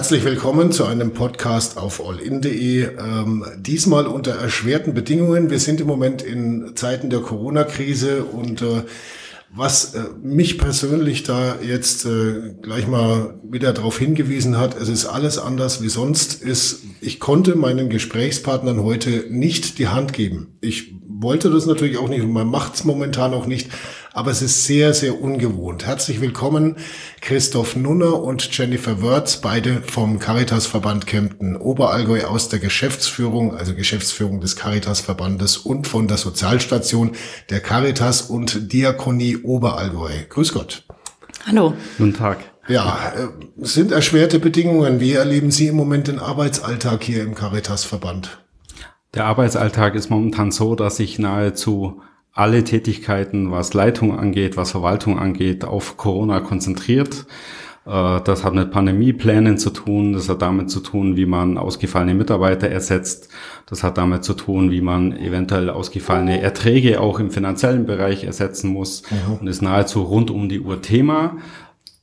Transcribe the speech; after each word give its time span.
Herzlich 0.00 0.24
willkommen 0.24 0.72
zu 0.72 0.86
einem 0.86 1.12
Podcast 1.12 1.76
auf 1.76 2.02
allin.de. 2.02 2.84
Ähm, 2.84 3.44
diesmal 3.58 4.06
unter 4.06 4.30
erschwerten 4.32 4.94
Bedingungen. 4.94 5.50
Wir 5.50 5.60
sind 5.60 5.78
im 5.78 5.86
Moment 5.86 6.22
in 6.22 6.74
Zeiten 6.74 7.10
der 7.10 7.20
Corona-Krise 7.20 8.24
und 8.24 8.62
äh, 8.62 8.84
was 9.50 9.94
äh, 9.94 10.04
mich 10.22 10.56
persönlich 10.56 11.24
da 11.24 11.56
jetzt 11.60 12.06
äh, 12.06 12.54
gleich 12.62 12.86
mal 12.86 13.38
wieder 13.42 13.74
darauf 13.74 13.98
hingewiesen 13.98 14.56
hat, 14.56 14.74
es 14.80 14.88
ist 14.88 15.04
alles 15.04 15.36
anders 15.36 15.82
wie 15.82 15.90
sonst, 15.90 16.42
ist, 16.42 16.80
ich 17.02 17.20
konnte 17.20 17.54
meinen 17.54 17.90
Gesprächspartnern 17.90 18.82
heute 18.82 19.26
nicht 19.28 19.78
die 19.78 19.88
Hand 19.88 20.14
geben. 20.14 20.56
Ich 20.62 20.94
wollte 21.22 21.50
das 21.50 21.66
natürlich 21.66 21.98
auch 21.98 22.08
nicht 22.08 22.22
und 22.22 22.32
man 22.32 22.48
macht 22.48 22.74
es 22.74 22.84
momentan 22.84 23.34
auch 23.34 23.46
nicht, 23.46 23.70
aber 24.12 24.30
es 24.30 24.40
ist 24.40 24.64
sehr, 24.64 24.94
sehr 24.94 25.20
ungewohnt. 25.20 25.86
Herzlich 25.86 26.20
willkommen 26.20 26.76
Christoph 27.20 27.76
Nunner 27.76 28.22
und 28.22 28.56
Jennifer 28.56 29.02
Wörz, 29.02 29.36
beide 29.36 29.82
vom 29.82 30.18
Caritas-Verband 30.18 31.06
Kempten 31.06 31.56
Oberallgäu 31.56 32.24
aus 32.24 32.48
der 32.48 32.58
Geschäftsführung, 32.58 33.54
also 33.54 33.74
Geschäftsführung 33.74 34.40
des 34.40 34.56
Caritas-Verbandes 34.56 35.58
und 35.58 35.86
von 35.86 36.08
der 36.08 36.16
Sozialstation 36.16 37.12
der 37.50 37.60
Caritas 37.60 38.22
und 38.22 38.72
Diakonie 38.72 39.36
Oberallgäu. 39.36 40.12
Grüß 40.28 40.52
Gott. 40.54 40.84
Hallo. 41.46 41.74
Guten 41.98 42.14
Tag. 42.14 42.38
Ja, 42.68 43.12
äh, 43.16 43.28
sind 43.64 43.92
erschwerte 43.92 44.38
Bedingungen. 44.38 45.00
Wie 45.00 45.12
erleben 45.12 45.50
Sie 45.50 45.66
im 45.66 45.76
Moment 45.76 46.08
den 46.08 46.18
Arbeitsalltag 46.18 47.02
hier 47.02 47.22
im 47.22 47.34
Caritas-Verband? 47.34 48.40
Der 49.14 49.26
Arbeitsalltag 49.26 49.96
ist 49.96 50.08
momentan 50.08 50.52
so, 50.52 50.74
dass 50.74 50.96
sich 50.96 51.18
nahezu 51.18 52.00
alle 52.32 52.62
Tätigkeiten, 52.62 53.50
was 53.50 53.74
Leitung 53.74 54.16
angeht, 54.16 54.56
was 54.56 54.70
Verwaltung 54.70 55.18
angeht, 55.18 55.64
auf 55.64 55.96
Corona 55.96 56.40
konzentriert. 56.40 57.26
Äh, 57.86 58.20
das 58.22 58.44
hat 58.44 58.54
mit 58.54 58.70
Pandemieplänen 58.70 59.58
zu 59.58 59.70
tun, 59.70 60.12
das 60.12 60.28
hat 60.28 60.42
damit 60.42 60.70
zu 60.70 60.80
tun, 60.80 61.16
wie 61.16 61.26
man 61.26 61.58
ausgefallene 61.58 62.14
Mitarbeiter 62.14 62.68
ersetzt, 62.68 63.28
das 63.66 63.82
hat 63.82 63.98
damit 63.98 64.22
zu 64.22 64.34
tun, 64.34 64.70
wie 64.70 64.80
man 64.80 65.16
eventuell 65.16 65.70
ausgefallene 65.70 66.40
Erträge 66.40 67.00
auch 67.00 67.18
im 67.18 67.30
finanziellen 67.30 67.86
Bereich 67.86 68.24
ersetzen 68.24 68.72
muss 68.72 69.02
mhm. 69.10 69.38
und 69.40 69.46
ist 69.48 69.62
nahezu 69.62 70.02
rund 70.02 70.30
um 70.30 70.48
die 70.48 70.60
Uhr 70.60 70.82
Thema. 70.82 71.38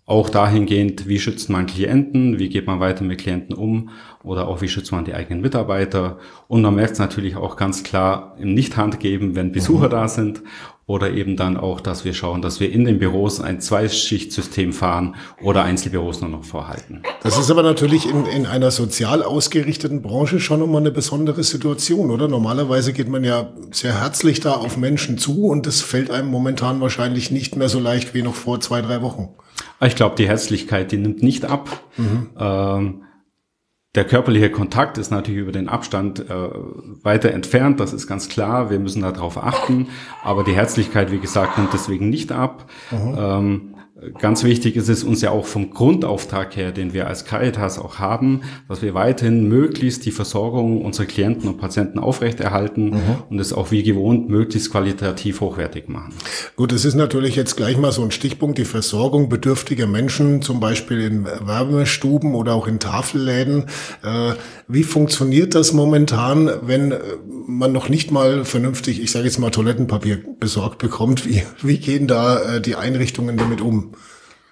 Auch 0.09 0.29
dahingehend, 0.29 1.09
wie 1.09 1.19
schützt 1.19 1.49
man 1.49 1.65
Klienten, 1.65 2.39
wie 2.39 2.47
geht 2.47 2.65
man 2.65 2.79
weiter 2.79 3.03
mit 3.03 3.19
Klienten 3.19 3.53
um 3.53 3.89
oder 4.23 4.47
auch 4.47 4.61
wie 4.61 4.69
schützt 4.69 4.93
man 4.93 5.03
die 5.03 5.13
eigenen 5.13 5.41
Mitarbeiter. 5.41 6.17
Und 6.47 6.61
man 6.61 6.75
merkt 6.75 6.93
es 6.93 6.99
natürlich 6.99 7.35
auch 7.35 7.57
ganz 7.57 7.83
klar 7.83 8.37
im 8.39 8.53
Nicht-Handgeben, 8.53 9.35
wenn 9.35 9.51
Besucher 9.51 9.87
mhm. 9.87 9.91
da 9.91 10.07
sind 10.07 10.43
oder 10.85 11.11
eben 11.11 11.35
dann 11.35 11.57
auch, 11.57 11.81
dass 11.81 12.05
wir 12.05 12.13
schauen, 12.13 12.41
dass 12.41 12.61
wir 12.61 12.71
in 12.71 12.85
den 12.85 12.99
Büros 12.99 13.41
ein 13.41 13.59
Zweischichtsystem 13.59 14.71
fahren 14.71 15.15
oder 15.43 15.63
Einzelbüros 15.63 16.21
nur 16.21 16.29
noch 16.29 16.45
vorhalten. 16.45 17.03
Das 17.21 17.37
ist 17.37 17.51
aber 17.51 17.61
natürlich 17.61 18.09
in, 18.09 18.25
in 18.27 18.45
einer 18.45 18.71
sozial 18.71 19.23
ausgerichteten 19.23 20.01
Branche 20.01 20.39
schon 20.39 20.61
immer 20.61 20.77
eine 20.77 20.91
besondere 20.91 21.43
Situation, 21.43 22.11
oder? 22.11 22.29
Normalerweise 22.29 22.93
geht 22.93 23.09
man 23.09 23.25
ja 23.25 23.51
sehr 23.71 23.99
herzlich 23.99 24.39
da 24.39 24.53
auf 24.53 24.77
Menschen 24.77 25.17
zu 25.17 25.47
und 25.47 25.65
das 25.65 25.81
fällt 25.81 26.09
einem 26.09 26.29
momentan 26.29 26.79
wahrscheinlich 26.79 27.29
nicht 27.29 27.57
mehr 27.57 27.67
so 27.67 27.81
leicht 27.81 28.13
wie 28.13 28.21
noch 28.21 28.35
vor 28.35 28.61
zwei, 28.61 28.81
drei 28.81 29.01
Wochen. 29.01 29.35
Ich 29.81 29.95
glaube, 29.95 30.15
die 30.15 30.27
Herzlichkeit, 30.27 30.91
die 30.91 30.97
nimmt 30.97 31.21
nicht 31.23 31.45
ab. 31.45 31.81
Mhm. 31.97 32.29
Ähm, 32.39 33.03
der 33.95 34.05
körperliche 34.05 34.51
Kontakt 34.51 34.97
ist 34.97 35.09
natürlich 35.09 35.41
über 35.41 35.51
den 35.51 35.69
Abstand 35.69 36.29
äh, 36.29 36.49
weiter 37.03 37.31
entfernt, 37.31 37.79
das 37.79 37.93
ist 37.93 38.05
ganz 38.05 38.29
klar. 38.29 38.69
Wir 38.69 38.79
müssen 38.79 39.01
darauf 39.01 39.43
achten. 39.43 39.87
Aber 40.23 40.43
die 40.43 40.53
Herzlichkeit, 40.53 41.11
wie 41.11 41.19
gesagt, 41.19 41.57
nimmt 41.57 41.73
deswegen 41.73 42.09
nicht 42.09 42.31
ab. 42.31 42.69
Mhm. 42.91 43.15
Ähm, 43.17 43.75
Ganz 44.19 44.43
wichtig 44.43 44.75
ist 44.75 44.89
es 44.89 45.03
uns 45.03 45.21
ja 45.21 45.31
auch 45.31 45.47
vom 45.47 45.71
Grundauftrag 45.71 46.55
her, 46.55 46.71
den 46.71 46.93
wir 46.93 47.07
als 47.07 47.25
Caritas 47.25 47.79
auch 47.79 47.97
haben, 47.97 48.41
dass 48.69 48.83
wir 48.83 48.93
weiterhin 48.93 49.47
möglichst 49.47 50.05
die 50.05 50.11
Versorgung 50.11 50.85
unserer 50.85 51.07
Klienten 51.07 51.49
und 51.49 51.57
Patienten 51.57 51.97
aufrechterhalten 51.97 52.91
mhm. 52.91 52.99
und 53.31 53.39
es 53.39 53.53
auch 53.53 53.71
wie 53.71 53.81
gewohnt 53.81 54.29
möglichst 54.29 54.71
qualitativ 54.71 55.41
hochwertig 55.41 55.89
machen. 55.89 56.13
Gut, 56.55 56.73
es 56.73 56.85
ist 56.85 56.93
natürlich 56.93 57.35
jetzt 57.35 57.57
gleich 57.57 57.75
mal 57.77 57.91
so 57.91 58.03
ein 58.03 58.11
Stichpunkt, 58.11 58.59
die 58.59 58.65
Versorgung 58.65 59.29
bedürftiger 59.29 59.87
Menschen, 59.87 60.43
zum 60.43 60.59
Beispiel 60.59 61.01
in 61.01 61.25
Wärmestuben 61.25 62.35
oder 62.35 62.53
auch 62.53 62.67
in 62.67 62.79
Tafelläden. 62.79 63.65
Äh, 64.03 64.33
wie 64.67 64.83
funktioniert 64.83 65.55
das 65.55 65.73
momentan, 65.73 66.51
wenn 66.61 66.93
man 67.47 67.71
noch 67.71 67.89
nicht 67.89 68.11
mal 68.11 68.45
vernünftig, 68.45 69.01
ich 69.01 69.09
sage 69.09 69.25
jetzt 69.25 69.39
mal, 69.39 69.49
Toilettenpapier 69.49 70.19
besorgt 70.39 70.77
bekommt? 70.77 71.25
Wie, 71.27 71.41
wie 71.63 71.79
gehen 71.79 72.05
da 72.05 72.57
äh, 72.57 72.61
die 72.61 72.75
Einrichtungen 72.75 73.37
damit 73.37 73.61
um? 73.61 73.86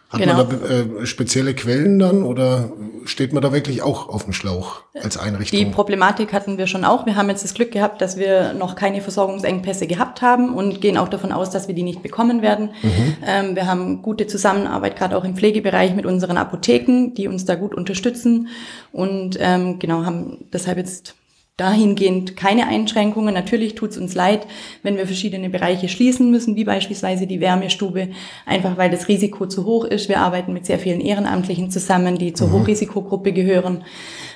Hat 0.09 0.19
genau. 0.19 0.35
man 0.35 0.49
da 0.49 1.01
äh, 1.01 1.05
spezielle 1.07 1.55
Quellen 1.55 1.97
dann 1.97 2.21
oder 2.21 2.71
steht 3.05 3.33
man 3.33 3.41
da 3.41 3.51
wirklich 3.51 3.81
auch 3.81 4.07
auf 4.07 4.25
dem 4.25 4.33
Schlauch 4.33 4.81
als 4.93 5.17
Einrichtung? 5.17 5.57
Die 5.57 5.65
Problematik 5.65 6.31
hatten 6.31 6.59
wir 6.59 6.67
schon 6.67 6.85
auch. 6.85 7.07
Wir 7.07 7.15
haben 7.15 7.27
jetzt 7.29 7.43
das 7.43 7.55
Glück 7.55 7.71
gehabt, 7.71 8.01
dass 8.01 8.15
wir 8.15 8.53
noch 8.53 8.75
keine 8.75 9.01
Versorgungsengpässe 9.01 9.87
gehabt 9.87 10.21
haben 10.21 10.53
und 10.53 10.79
gehen 10.79 10.97
auch 10.97 11.07
davon 11.07 11.31
aus, 11.31 11.49
dass 11.49 11.67
wir 11.67 11.73
die 11.73 11.81
nicht 11.81 12.03
bekommen 12.03 12.43
werden. 12.43 12.69
Mhm. 12.83 13.17
Ähm, 13.25 13.55
wir 13.55 13.65
haben 13.65 14.03
gute 14.03 14.27
Zusammenarbeit, 14.27 14.95
gerade 14.95 15.17
auch 15.17 15.23
im 15.23 15.35
Pflegebereich 15.35 15.95
mit 15.95 16.05
unseren 16.05 16.37
Apotheken, 16.37 17.13
die 17.15 17.27
uns 17.27 17.45
da 17.45 17.55
gut 17.55 17.73
unterstützen 17.73 18.49
und 18.91 19.37
ähm, 19.39 19.79
genau 19.79 20.05
haben 20.05 20.45
deshalb 20.53 20.77
jetzt 20.77 21.15
dahingehend 21.57 22.35
keine 22.35 22.67
Einschränkungen. 22.67 23.33
Natürlich 23.33 23.75
tut 23.75 23.91
es 23.91 23.97
uns 23.97 24.13
leid, 24.13 24.45
wenn 24.83 24.97
wir 24.97 25.05
verschiedene 25.05 25.49
Bereiche 25.49 25.87
schließen 25.87 26.29
müssen, 26.29 26.55
wie 26.55 26.65
beispielsweise 26.65 27.27
die 27.27 27.39
Wärmestube, 27.39 28.09
einfach 28.45 28.77
weil 28.77 28.89
das 28.89 29.07
Risiko 29.07 29.45
zu 29.45 29.65
hoch 29.65 29.85
ist. 29.85 30.09
Wir 30.09 30.19
arbeiten 30.19 30.51
mit 30.51 30.65
sehr 30.65 30.79
vielen 30.79 30.99
Ehrenamtlichen 30.99 31.71
zusammen, 31.71 32.17
die 32.17 32.33
zur 32.33 32.49
mhm. 32.49 32.53
Hochrisikogruppe 32.53 33.31
gehören. 33.31 33.85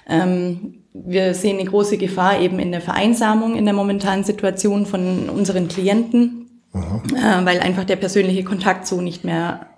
Ähm, 0.07 0.75
wir 0.93 1.33
sehen 1.33 1.59
eine 1.59 1.69
große 1.69 1.97
Gefahr 1.97 2.39
eben 2.39 2.59
in 2.59 2.71
der 2.71 2.81
Vereinsamung 2.81 3.55
in 3.55 3.65
der 3.65 3.73
momentanen 3.73 4.23
Situation 4.23 4.85
von 4.85 5.29
unseren 5.29 5.67
Klienten, 5.67 6.61
mhm. 6.71 7.15
äh, 7.15 7.45
weil 7.45 7.59
einfach 7.59 7.83
der 7.83 7.97
persönliche 7.97 8.43
Kontakt 8.45 8.87
so 8.87 9.01
nicht 9.01 9.25
mehr 9.25 9.68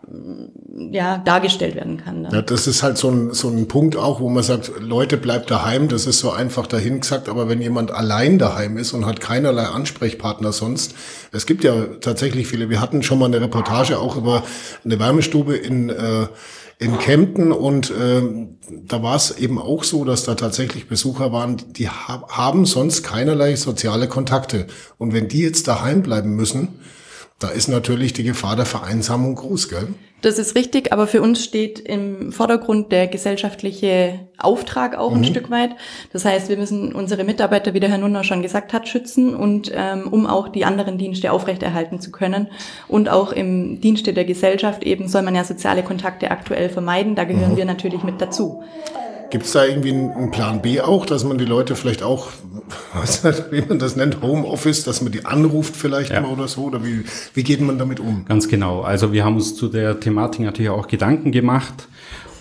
ja, 0.91 1.17
dargestellt 1.17 1.75
werden 1.75 1.97
kann. 1.97 2.27
Ja, 2.31 2.41
das 2.41 2.67
ist 2.67 2.83
halt 2.83 2.97
so 2.97 3.09
ein, 3.09 3.33
so 3.33 3.49
ein 3.49 3.67
Punkt 3.67 3.95
auch, 3.95 4.19
wo 4.19 4.29
man 4.29 4.44
sagt, 4.44 4.72
Leute, 4.79 5.17
bleibt 5.17 5.51
daheim, 5.51 5.88
das 5.88 6.05
ist 6.05 6.19
so 6.19 6.31
einfach 6.31 6.67
dahin 6.67 7.01
gesagt, 7.01 7.29
aber 7.29 7.49
wenn 7.49 7.61
jemand 7.61 7.91
allein 7.91 8.39
daheim 8.39 8.77
ist 8.77 8.94
und 8.94 9.05
hat 9.05 9.19
keinerlei 9.22 9.66
Ansprechpartner 9.66 10.51
sonst, 10.51 10.95
es 11.31 11.45
gibt 11.45 11.63
ja 11.63 11.73
tatsächlich 11.99 12.47
viele, 12.47 12.69
wir 12.69 12.81
hatten 12.81 13.03
schon 13.03 13.19
mal 13.19 13.25
eine 13.25 13.41
Reportage 13.41 13.99
auch 13.99 14.17
über 14.17 14.44
eine 14.83 14.99
Wärmestube 14.99 15.55
in, 15.55 15.89
äh, 15.89 16.28
in 16.79 16.97
Kempten 16.97 17.51
und 17.51 17.91
äh, 17.91 18.22
da 18.88 19.03
war 19.03 19.16
es 19.16 19.38
eben 19.38 19.59
auch 19.59 19.83
so, 19.83 20.03
dass 20.03 20.23
da 20.23 20.35
tatsächlich 20.35 20.88
Besucher 20.88 21.31
waren, 21.31 21.57
die 21.73 21.89
ha 21.89 22.25
haben 22.28 22.66
sonst 22.66 23.03
keinerlei 23.03 23.55
soziale 23.55 24.07
Kontakte. 24.07 24.66
Und 24.97 25.13
wenn 25.13 25.28
die 25.28 25.41
jetzt 25.41 25.67
daheim 25.67 26.01
bleiben 26.01 26.35
müssen, 26.35 26.79
da 27.41 27.50
ist 27.50 27.68
natürlich 27.68 28.13
die 28.13 28.24
Gefahr 28.24 28.56
der 28.56 28.66
Vereinsamung 28.66 29.35
groß, 29.35 29.69
gell? 29.69 29.88
Das 30.22 30.38
ist 30.38 30.56
richtig, 30.56 30.94
aber 30.94 31.07
für 31.07 31.19
uns 31.24 31.44
steht 31.44 31.79
im 31.79 32.31
Vordergrund 32.31 32.91
der 32.91 33.07
gesellschaftliche 33.07 34.19
Auftrag 34.38 34.96
auch 34.96 35.09
mhm. 35.09 35.18
ein 35.18 35.25
Stück 35.25 35.50
weit. 35.50 35.72
Das 36.13 36.25
heißt, 36.25 36.47
wir 36.47 36.57
müssen 36.57 36.94
unsere 36.94 37.24
Mitarbeiter, 37.24 37.74
wie 37.74 37.79
der 37.79 37.90
Herr 37.90 37.97
Nunner 37.97 38.24
schon 38.24 38.44
gesagt 38.44 38.72
hat, 38.72 38.88
schützen 38.88 39.34
und 39.34 39.72
ähm, 39.74 40.07
um 40.12 40.28
auch 40.28 40.50
die 40.50 40.63
anderen 40.63 41.00
Dienste 41.00 41.31
aufrechterhalten 41.31 42.00
zu 42.00 42.12
können. 42.12 42.47
Und 42.88 43.09
auch 43.09 43.31
im 43.31 43.81
Dienste 43.81 44.13
der 44.13 44.25
Gesellschaft 44.25 44.84
eben 44.84 45.08
soll 45.08 45.23
man 45.23 45.34
ja 45.34 45.44
soziale 45.44 45.81
Kontakte 45.81 46.29
aktuell 46.29 46.69
vermeiden. 46.69 47.16
Da 47.16 47.23
gehören 47.23 47.53
mhm. 47.53 47.58
wir 47.58 47.66
natürlich 47.66 48.03
mit 48.03 48.22
dazu. 48.22 48.63
Gibt 49.31 49.45
es 49.45 49.53
da 49.53 49.65
irgendwie 49.65 49.91
einen 49.91 50.29
Plan 50.29 50.61
B 50.61 50.81
auch, 50.81 51.05
dass 51.05 51.23
man 51.23 51.37
die 51.37 51.45
Leute 51.45 51.77
vielleicht 51.77 52.03
auch, 52.03 52.27
was, 52.93 53.23
wie 53.51 53.61
man 53.61 53.79
das 53.79 53.95
nennt, 53.95 54.21
Homeoffice, 54.21 54.83
dass 54.83 55.01
man 55.01 55.11
die 55.11 55.25
anruft 55.25 55.75
vielleicht 55.75 56.11
ja. 56.11 56.21
mal 56.21 56.31
oder 56.31 56.49
so? 56.49 56.65
Oder 56.65 56.83
wie, 56.83 57.05
wie 57.33 57.43
geht 57.43 57.61
man 57.61 57.79
damit 57.79 58.01
um? 58.01 58.25
Ganz 58.25 58.49
genau. 58.49 58.81
Also 58.81 59.13
wir 59.13 59.23
haben 59.23 59.35
uns 59.35 59.55
zu 59.55 59.69
der 59.69 59.99
Thematik 59.99 60.41
natürlich 60.41 60.69
auch 60.69 60.87
Gedanken 60.87 61.31
gemacht. 61.31 61.87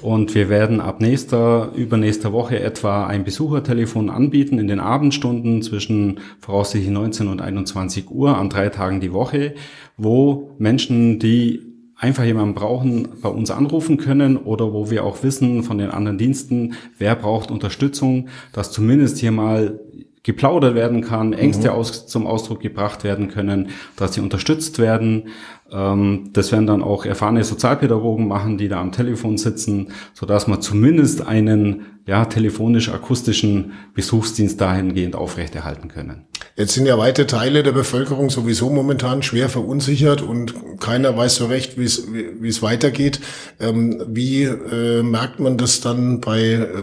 Und 0.03 0.35
wir 0.35 0.49
werden 0.49 0.81
ab 0.81 1.01
nächster, 1.01 1.73
übernächster 1.75 2.33
Woche 2.33 2.59
etwa 2.59 3.07
ein 3.07 3.23
Besuchertelefon 3.23 4.09
anbieten 4.09 4.59
in 4.59 4.67
den 4.67 4.81
Abendstunden 4.81 5.63
zwischen 5.63 6.21
voraussichtlich 6.41 6.91
19 6.91 7.29
und 7.29 7.43
21 7.43 8.11
Uhr 8.11 8.37
an 8.37 8.49
drei 8.49 8.71
Tagen 8.71 9.01
die 9.01 9.13
Woche, 9.13 9.55
wo 9.99 10.53
Menschen, 10.59 11.19
die 11.19 11.70
einfach 12.01 12.25
jemanden 12.25 12.55
brauchen, 12.55 13.09
bei 13.21 13.29
uns 13.29 13.51
anrufen 13.51 13.99
können 13.99 14.39
oder 14.39 14.73
wo 14.73 14.91
wir 14.91 15.05
auch 15.05 15.23
wissen 15.23 15.63
von 15.63 15.77
den 15.77 15.91
anderen 15.91 16.17
Diensten, 16.17 16.75
wer 16.99 17.15
braucht 17.15 17.51
Unterstützung, 17.51 18.29
dass 18.53 18.73
zumindest 18.73 19.19
hier 19.19 19.33
mal 19.33 19.79
geplaudert 20.23 20.75
werden 20.75 21.01
kann, 21.01 21.33
Ängste 21.33 21.69
mhm. 21.69 21.75
aus, 21.75 22.07
zum 22.07 22.27
Ausdruck 22.27 22.61
gebracht 22.61 23.05
werden 23.05 23.29
können, 23.29 23.71
dass 23.97 24.15
sie 24.15 24.21
unterstützt 24.21 24.79
werden. 24.79 25.29
Ähm, 25.73 26.31
das 26.33 26.53
werden 26.53 26.67
dann 26.67 26.83
auch 26.83 27.07
erfahrene 27.07 27.43
Sozialpädagogen 27.43 28.29
machen, 28.29 28.59
die 28.59 28.69
da 28.69 28.81
am 28.81 28.93
Telefon 28.93 29.39
sitzen, 29.39 29.93
so 30.13 30.27
dass 30.27 30.47
man 30.47 30.61
zumindest 30.61 31.27
einen 31.27 31.87
ja, 32.07 32.25
telefonisch-akustischen 32.25 33.73
Besuchsdienst 33.95 34.61
dahingehend 34.61 35.15
aufrechterhalten 35.15 35.89
können. 35.89 36.27
Jetzt 36.57 36.75
sind 36.75 36.87
ja 36.87 36.99
weite 36.99 37.27
Teile 37.27 37.63
der 37.63 37.73
Bevölkerung 37.73 38.31
sowieso 38.31 38.69
momentan 38.69 39.23
schwer 39.23 39.49
verunsichert 39.49 40.21
und 40.21 40.55
keiner 40.81 41.17
weiß 41.17 41.37
so 41.37 41.47
recht, 41.47 41.79
wie 41.79 41.85
es 41.85 42.09
wie 42.13 42.49
es 42.49 42.63
weitergeht. 42.63 43.21
Ähm, 43.61 44.03
wie 44.09 44.43
äh, 44.43 45.03
merkt 45.03 45.41
man 45.41 45.57
das 45.57 45.81
dann 45.81 46.21
bei 46.21 46.41
äh, 46.41 46.83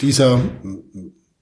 dieser 0.00 0.40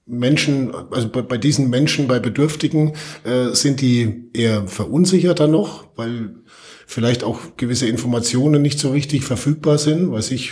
Menschen, 0.05 0.73
also 0.91 1.07
bei, 1.09 1.21
bei, 1.21 1.37
diesen 1.37 1.69
Menschen, 1.69 2.07
bei 2.07 2.19
Bedürftigen, 2.19 2.93
äh, 3.23 3.53
sind 3.53 3.81
die 3.81 4.29
eher 4.33 4.67
verunsicherter 4.67 5.47
noch, 5.47 5.85
weil 5.95 6.35
vielleicht 6.85 7.23
auch 7.23 7.39
gewisse 7.57 7.87
Informationen 7.87 8.61
nicht 8.61 8.79
so 8.79 8.91
richtig 8.91 9.23
verfügbar 9.23 9.77
sind, 9.77 10.11
weiß 10.11 10.31
ich, 10.31 10.51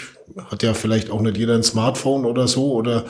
hat 0.50 0.64
ja 0.64 0.74
vielleicht 0.74 1.10
auch 1.10 1.22
nicht 1.22 1.38
jeder 1.38 1.56
ein 1.56 1.64
Smartphone 1.64 2.26
oder 2.26 2.48
so, 2.48 2.72
oder 2.72 3.06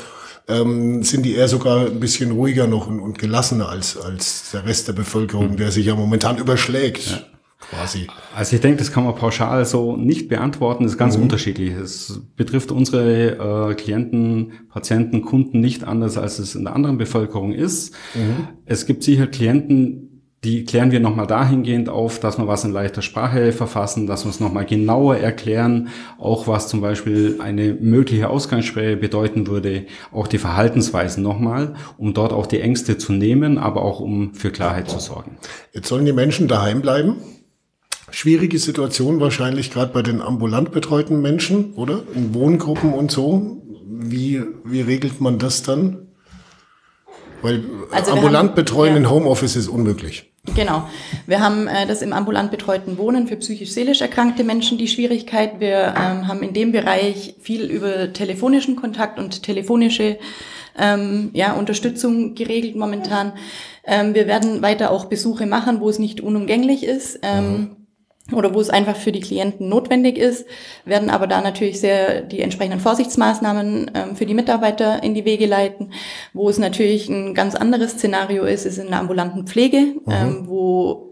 ähm, 0.48 1.04
sind 1.04 1.24
die 1.24 1.36
eher 1.36 1.48
sogar 1.48 1.86
ein 1.86 2.00
bisschen 2.00 2.32
ruhiger 2.32 2.66
noch 2.66 2.88
und, 2.88 3.00
und 3.00 3.20
gelassener 3.20 3.70
als, 3.70 3.96
als 3.96 4.52
der 4.52 4.66
Rest 4.66 4.88
der 4.88 4.94
Bevölkerung, 4.94 5.58
der 5.58 5.72
sich 5.72 5.86
ja 5.86 5.96
momentan 5.96 6.38
überschlägt. 6.38 7.12
Ja 7.12 7.31
quasi? 7.72 8.08
Also 8.36 8.56
ich 8.56 8.62
denke, 8.62 8.78
das 8.78 8.92
kann 8.92 9.04
man 9.04 9.16
pauschal 9.16 9.66
so 9.66 9.96
nicht 9.96 10.30
beantworten. 10.30 10.84
Das 10.84 10.94
ist 10.94 10.98
ganz 10.98 11.18
mhm. 11.18 11.24
unterschiedlich. 11.24 11.74
Es 11.74 12.22
betrifft 12.36 12.72
unsere 12.72 13.72
äh, 13.72 13.76
Klienten, 13.76 14.54
Patienten, 14.70 15.22
Kunden 15.22 15.60
nicht 15.60 15.84
anders, 15.84 16.18
als 16.18 16.40
es 16.40 16.56
in 16.56 16.66
der 16.66 16.76
anderen 16.76 16.98
Bevölkerung 16.98 17.54
ist. 17.54 17.94
Mhm. 18.14 18.48
Es 18.66 18.86
gibt 18.86 19.04
sicher 19.04 19.28
Klienten, 19.28 20.12
die 20.44 20.66
klären 20.66 20.92
wir 20.92 21.00
nochmal 21.00 21.28
dahingehend 21.28 21.88
auf, 21.88 22.20
dass 22.20 22.40
wir 22.40 22.48
was 22.48 22.64
in 22.64 22.72
leichter 22.72 23.04
Sprache 23.04 23.52
verfassen, 23.52 24.08
dass 24.08 24.26
wir 24.26 24.32
es 24.32 24.40
nochmal 24.40 24.66
genauer 24.66 25.18
erklären, 25.18 25.90
auch 26.18 26.48
was 26.48 26.68
zum 26.68 26.82
Beispiel 26.82 27.38
eine 27.40 27.76
mögliche 27.76 28.28
Ausgangssperre 28.28 28.98
bedeuten 28.98 29.46
würde, 29.46 29.86
auch 30.12 30.28
die 30.28 30.40
Verhaltensweisen 30.40 31.22
nochmal, 31.22 31.76
um 32.00 32.16
dort 32.16 32.34
auch 32.34 32.48
die 32.48 32.60
Ängste 32.60 32.98
zu 32.98 33.14
nehmen, 33.14 33.60
aber 33.60 33.84
auch 33.84 34.00
um 34.00 34.34
für 34.34 34.50
Klarheit 34.50 34.90
zu 34.90 34.98
sorgen. 34.98 35.38
Jetzt 35.74 35.88
sollen 35.88 36.06
die 36.06 36.14
Menschen 36.14 36.48
daheim 36.48 36.82
bleiben? 36.82 37.18
Schwierige 38.12 38.60
Situation 38.60 39.20
wahrscheinlich 39.20 39.72
gerade 39.72 39.94
bei 39.94 40.02
den 40.02 40.22
ambulant 40.22 40.72
betreuten 40.72 41.22
Menschen, 41.22 41.74
oder? 41.74 42.04
In 42.14 42.34
Wohngruppen 42.34 42.94
und 42.94 43.12
so. 43.12 43.62
Wie, 43.86 44.44
wie 44.64 44.82
regelt 44.82 45.22
man 45.22 45.40
das 45.40 45.64
dann? 45.64 46.08
Weil 47.42 47.64
also 47.92 48.12
ambulant 48.12 48.50
haben, 48.50 48.56
betreuen 48.56 48.94
ja. 48.94 49.00
in 49.00 49.10
Homeoffice 49.10 49.56
ist 49.56 49.68
unmöglich. 49.68 50.32
Genau. 50.56 50.88
Wir 51.28 51.40
haben 51.40 51.68
äh, 51.68 51.86
das 51.86 52.02
im 52.02 52.14
ambulant 52.14 52.52
betreuten 52.52 52.98
Wohnen 52.98 53.28
für 53.28 53.36
psychisch-seelisch 53.36 54.02
erkrankte 54.02 54.44
Menschen 54.44 54.78
die 54.78 54.88
Schwierigkeit. 54.88 55.60
Wir 55.60 55.94
ähm, 55.98 56.28
haben 56.28 56.42
in 56.42 56.54
dem 56.54 56.72
Bereich 56.72 57.36
viel 57.40 57.64
über 57.66 58.14
telefonischen 58.14 58.76
Kontakt 58.76 59.20
und 59.20 59.44
telefonische 59.44 60.18
ähm, 60.78 61.30
ja, 61.34 61.54
Unterstützung 61.54 62.34
geregelt 62.34 62.76
momentan. 62.76 63.34
Ähm, 63.86 64.16
wir 64.16 64.28
werden 64.28 64.62
weiter 64.62 64.92
auch 64.92 65.06
Besuche 65.06 65.46
machen, 65.46 65.80
wo 65.80 65.90
es 65.90 66.00
nicht 66.00 66.22
unumgänglich 66.22 66.84
ist. 66.84 67.20
Ähm, 67.22 67.52
mhm 67.52 67.81
oder 68.34 68.54
wo 68.54 68.60
es 68.60 68.70
einfach 68.70 68.96
für 68.96 69.12
die 69.12 69.20
Klienten 69.20 69.70
notwendig 69.70 70.18
ist, 70.18 70.46
werden 70.86 71.10
aber 71.10 71.28
da 71.28 71.42
natürlich 71.42 71.80
sehr 71.80 72.22
die 72.22 72.42
entsprechenden 72.42 72.80
Vorsichtsmaßnahmen 72.80 73.92
ähm, 73.94 74.16
für 74.16 74.26
die 74.26 74.34
Mitarbeiter 74.34 75.04
in 75.04 75.14
die 75.14 75.26
Wege 75.26 75.46
leiten. 75.46 75.94
Wo 76.34 76.50
es 76.50 76.58
natürlich 76.58 77.10
ein 77.10 77.34
ganz 77.34 77.56
anderes 77.56 77.94
Szenario 77.94 78.44
ist, 78.44 78.66
ist 78.66 78.78
in 78.78 78.88
der 78.88 79.00
ambulanten 79.00 79.48
Pflege, 79.48 79.78
mhm. 79.78 80.12
ähm, 80.12 80.48
wo 80.48 81.12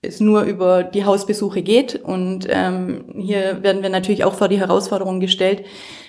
es 0.00 0.20
nur 0.20 0.42
über 0.42 0.84
die 0.84 1.04
Hausbesuche 1.04 1.62
geht. 1.62 1.96
Und 1.96 2.46
ähm, 2.48 3.04
hier 3.16 3.62
werden 3.62 3.82
wir 3.82 3.90
natürlich 3.90 4.24
auch 4.24 4.34
vor 4.34 4.48
die 4.48 4.60
Herausforderung 4.60 5.20
gestellt, 5.20 5.64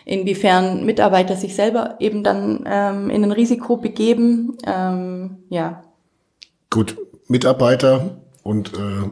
inwiefern 0.05 0.85
Mitarbeiter 0.85 1.35
sich 1.35 1.55
selber 1.55 1.95
eben 1.99 2.23
dann 2.23 2.63
ähm, 2.67 3.09
in 3.09 3.23
ein 3.23 3.31
Risiko 3.31 3.77
begeben. 3.77 4.57
Ähm, 4.65 5.37
ja. 5.49 5.83
Gut, 6.69 6.97
Mitarbeiter 7.27 8.19
und 8.43 8.73
äh, 8.73 9.09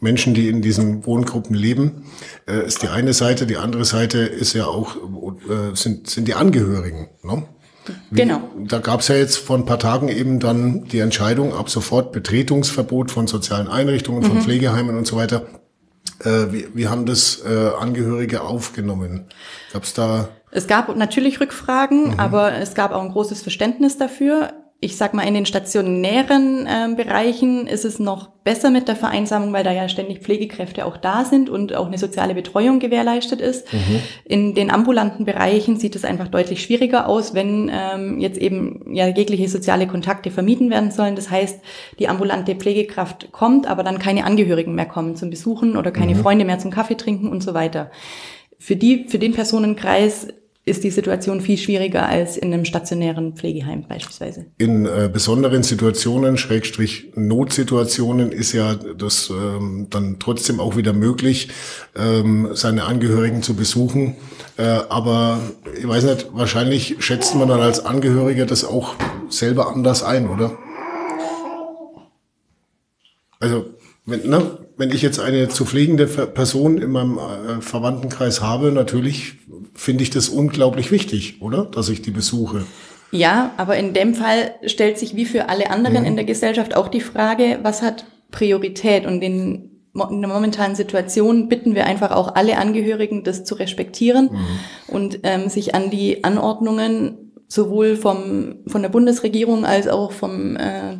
Menschen, 0.00 0.32
die 0.34 0.48
in 0.48 0.62
diesen 0.62 1.04
Wohngruppen 1.06 1.56
leben, 1.56 2.04
äh, 2.46 2.64
ist 2.66 2.82
die 2.82 2.88
eine 2.88 3.12
Seite. 3.12 3.46
Die 3.46 3.56
andere 3.56 3.84
Seite 3.84 4.18
ist 4.18 4.52
ja 4.52 4.66
auch 4.66 4.96
äh, 4.96 5.74
sind 5.74 6.08
sind 6.08 6.28
die 6.28 6.34
Angehörigen. 6.34 7.08
Ne? 7.22 7.44
Wie, 8.10 8.20
genau. 8.20 8.42
Da 8.66 8.78
gab 8.78 9.00
es 9.00 9.08
ja 9.08 9.16
jetzt 9.16 9.38
vor 9.38 9.56
ein 9.56 9.64
paar 9.64 9.78
Tagen 9.78 10.08
eben 10.08 10.40
dann 10.40 10.84
die 10.84 10.98
Entscheidung, 11.00 11.54
ab 11.54 11.70
sofort 11.70 12.12
Betretungsverbot 12.12 13.10
von 13.10 13.26
sozialen 13.26 13.68
Einrichtungen, 13.68 14.22
von 14.22 14.36
mhm. 14.36 14.42
Pflegeheimen 14.42 14.96
und 14.96 15.06
so 15.06 15.16
weiter. 15.16 15.46
Äh, 16.20 16.52
wie, 16.52 16.68
wie 16.74 16.88
haben 16.88 17.06
das 17.06 17.42
äh, 17.44 17.70
Angehörige 17.78 18.42
aufgenommen? 18.42 19.26
Gab 19.72 19.84
es 19.84 19.94
da? 19.94 20.28
Es 20.50 20.66
gab 20.66 20.94
natürlich 20.96 21.40
Rückfragen, 21.40 22.12
mhm. 22.12 22.20
aber 22.20 22.54
es 22.54 22.74
gab 22.74 22.92
auch 22.92 23.02
ein 23.02 23.10
großes 23.10 23.42
Verständnis 23.42 23.98
dafür 23.98 24.52
ich 24.80 24.96
sag 24.96 25.12
mal, 25.12 25.26
in 25.26 25.34
den 25.34 25.44
stationären 25.44 26.66
äh, 26.66 26.94
Bereichen 26.94 27.66
ist 27.66 27.84
es 27.84 27.98
noch 27.98 28.28
besser 28.44 28.70
mit 28.70 28.86
der 28.86 28.94
Vereinsamung, 28.94 29.52
weil 29.52 29.64
da 29.64 29.72
ja 29.72 29.88
ständig 29.88 30.20
Pflegekräfte 30.20 30.86
auch 30.86 30.96
da 30.96 31.24
sind 31.24 31.50
und 31.50 31.74
auch 31.74 31.88
eine 31.88 31.98
soziale 31.98 32.32
Betreuung 32.32 32.78
gewährleistet 32.78 33.40
ist. 33.40 33.72
Mhm. 33.72 34.00
In 34.24 34.54
den 34.54 34.70
ambulanten 34.70 35.24
Bereichen 35.24 35.80
sieht 35.80 35.96
es 35.96 36.04
einfach 36.04 36.28
deutlich 36.28 36.62
schwieriger 36.62 37.08
aus, 37.08 37.34
wenn 37.34 37.68
ähm, 37.74 38.20
jetzt 38.20 38.38
eben 38.38 38.94
ja 38.94 39.08
jegliche 39.08 39.48
soziale 39.48 39.88
Kontakte 39.88 40.30
vermieden 40.30 40.70
werden 40.70 40.92
sollen. 40.92 41.16
Das 41.16 41.28
heißt, 41.28 41.60
die 41.98 42.08
ambulante 42.08 42.54
Pflegekraft 42.54 43.32
kommt, 43.32 43.66
aber 43.66 43.82
dann 43.82 43.98
keine 43.98 44.24
Angehörigen 44.24 44.76
mehr 44.76 44.86
kommen 44.86 45.16
zum 45.16 45.28
Besuchen 45.28 45.76
oder 45.76 45.90
keine 45.90 46.14
mhm. 46.14 46.20
Freunde 46.20 46.44
mehr 46.44 46.60
zum 46.60 46.70
Kaffee 46.70 46.96
trinken 46.96 47.28
und 47.28 47.42
so 47.42 47.52
weiter. 47.52 47.90
Für 48.60 48.76
die, 48.76 49.06
für 49.08 49.18
den 49.18 49.32
Personenkreis 49.32 50.28
ist 50.68 50.84
die 50.84 50.90
Situation 50.90 51.40
viel 51.40 51.58
schwieriger 51.58 52.06
als 52.06 52.36
in 52.36 52.52
einem 52.52 52.64
stationären 52.64 53.34
Pflegeheim 53.34 53.84
beispielsweise. 53.88 54.46
In 54.58 54.86
äh, 54.86 55.10
besonderen 55.12 55.62
Situationen, 55.62 56.38
Schrägstrich 56.38 57.12
Notsituationen, 57.14 58.30
ist 58.30 58.52
ja 58.52 58.74
das 58.74 59.30
ähm, 59.30 59.88
dann 59.90 60.18
trotzdem 60.18 60.60
auch 60.60 60.76
wieder 60.76 60.92
möglich, 60.92 61.48
ähm, 61.96 62.50
seine 62.52 62.84
Angehörigen 62.84 63.42
zu 63.42 63.54
besuchen. 63.54 64.16
Äh, 64.56 64.62
aber 64.62 65.40
ich 65.78 65.88
weiß 65.88 66.04
nicht, 66.04 66.28
wahrscheinlich 66.32 66.96
schätzt 67.00 67.34
man 67.34 67.48
dann 67.48 67.60
als 67.60 67.84
Angehöriger 67.84 68.46
das 68.46 68.64
auch 68.64 68.94
selber 69.28 69.72
anders 69.72 70.02
ein, 70.02 70.28
oder? 70.28 70.56
Also, 73.40 73.66
wenn, 74.08 74.28
ne, 74.28 74.58
wenn 74.76 74.90
ich 74.90 75.02
jetzt 75.02 75.20
eine 75.20 75.48
zu 75.48 75.64
pflegende 75.64 76.06
Person 76.06 76.78
in 76.78 76.90
meinem 76.90 77.18
äh, 77.18 77.60
Verwandtenkreis 77.60 78.40
habe, 78.40 78.72
natürlich 78.72 79.34
finde 79.74 80.02
ich 80.02 80.10
das 80.10 80.28
unglaublich 80.28 80.90
wichtig, 80.90 81.42
oder? 81.42 81.64
Dass 81.64 81.88
ich 81.88 82.02
die 82.02 82.10
besuche. 82.10 82.64
Ja, 83.10 83.52
aber 83.56 83.76
in 83.76 83.94
dem 83.94 84.14
Fall 84.14 84.54
stellt 84.66 84.98
sich 84.98 85.16
wie 85.16 85.24
für 85.24 85.48
alle 85.48 85.70
anderen 85.70 86.00
mhm. 86.00 86.06
in 86.06 86.16
der 86.16 86.24
Gesellschaft 86.24 86.76
auch 86.76 86.88
die 86.88 87.00
Frage, 87.00 87.58
was 87.62 87.82
hat 87.82 88.06
Priorität? 88.30 89.06
Und 89.06 89.22
in, 89.22 89.70
in 89.94 90.20
der 90.20 90.30
momentanen 90.30 90.76
Situation 90.76 91.48
bitten 91.48 91.74
wir 91.74 91.86
einfach 91.86 92.10
auch 92.10 92.34
alle 92.34 92.58
Angehörigen, 92.58 93.24
das 93.24 93.44
zu 93.44 93.54
respektieren 93.54 94.30
mhm. 94.32 94.94
und 94.94 95.20
ähm, 95.22 95.48
sich 95.48 95.74
an 95.74 95.90
die 95.90 96.24
Anordnungen 96.24 97.32
sowohl 97.48 97.96
vom, 97.96 98.56
von 98.66 98.82
der 98.82 98.90
Bundesregierung 98.90 99.64
als 99.64 99.88
auch 99.88 100.12
vom 100.12 100.56
äh, 100.56 100.98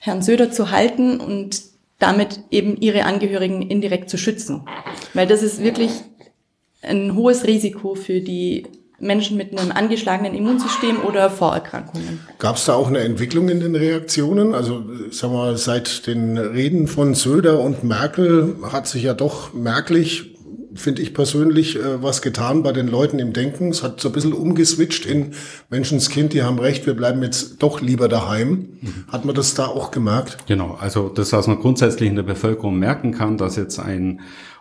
Herrn 0.00 0.22
Söder 0.22 0.50
zu 0.50 0.70
halten 0.70 1.20
und 1.20 1.69
damit 2.00 2.40
eben 2.50 2.76
ihre 2.80 3.04
Angehörigen 3.04 3.62
indirekt 3.62 4.10
zu 4.10 4.18
schützen. 4.18 4.66
Weil 5.14 5.28
das 5.28 5.42
ist 5.42 5.62
wirklich 5.62 5.92
ein 6.82 7.14
hohes 7.14 7.46
Risiko 7.46 7.94
für 7.94 8.20
die 8.20 8.66
Menschen 8.98 9.36
mit 9.36 9.58
einem 9.58 9.72
angeschlagenen 9.72 10.34
Immunsystem 10.34 11.02
oder 11.02 11.30
Vorerkrankungen. 11.30 12.20
Gab 12.38 12.56
es 12.56 12.66
da 12.66 12.74
auch 12.74 12.88
eine 12.88 12.98
Entwicklung 12.98 13.48
in 13.48 13.60
den 13.60 13.74
Reaktionen? 13.74 14.54
Also 14.54 14.82
sag 15.10 15.32
mal, 15.32 15.56
seit 15.56 16.06
den 16.06 16.36
Reden 16.36 16.86
von 16.86 17.14
Söder 17.14 17.60
und 17.60 17.82
Merkel 17.82 18.56
hat 18.72 18.86
sich 18.86 19.04
ja 19.04 19.14
doch 19.14 19.54
merklich, 19.54 20.38
finde 20.80 21.02
ich 21.02 21.14
persönlich, 21.14 21.76
äh, 21.76 22.02
was 22.02 22.22
getan 22.22 22.62
bei 22.62 22.72
den 22.72 22.88
Leuten 22.88 23.18
im 23.18 23.32
Denken. 23.32 23.68
Es 23.68 23.82
hat 23.82 24.00
so 24.00 24.08
ein 24.08 24.12
bisschen 24.12 24.32
umgeswitcht 24.32 25.06
in 25.06 25.34
Menschenskind, 25.68 26.32
die 26.32 26.42
haben 26.42 26.58
recht, 26.58 26.86
wir 26.86 26.94
bleiben 26.94 27.22
jetzt 27.22 27.62
doch 27.62 27.80
lieber 27.80 28.08
daheim. 28.08 28.68
Mhm. 28.80 29.04
Hat 29.08 29.24
man 29.24 29.34
das 29.34 29.54
da 29.54 29.66
auch 29.66 29.90
gemerkt? 29.90 30.38
Genau, 30.46 30.76
also 30.80 31.08
das, 31.08 31.32
was 31.32 31.46
man 31.46 31.58
grundsätzlich 31.60 32.08
in 32.08 32.16
der 32.16 32.22
Bevölkerung 32.22 32.78
merken 32.78 33.12
kann, 33.12 33.38
dass 33.38 33.56
jetzt 33.56 33.78
ein 33.78 34.20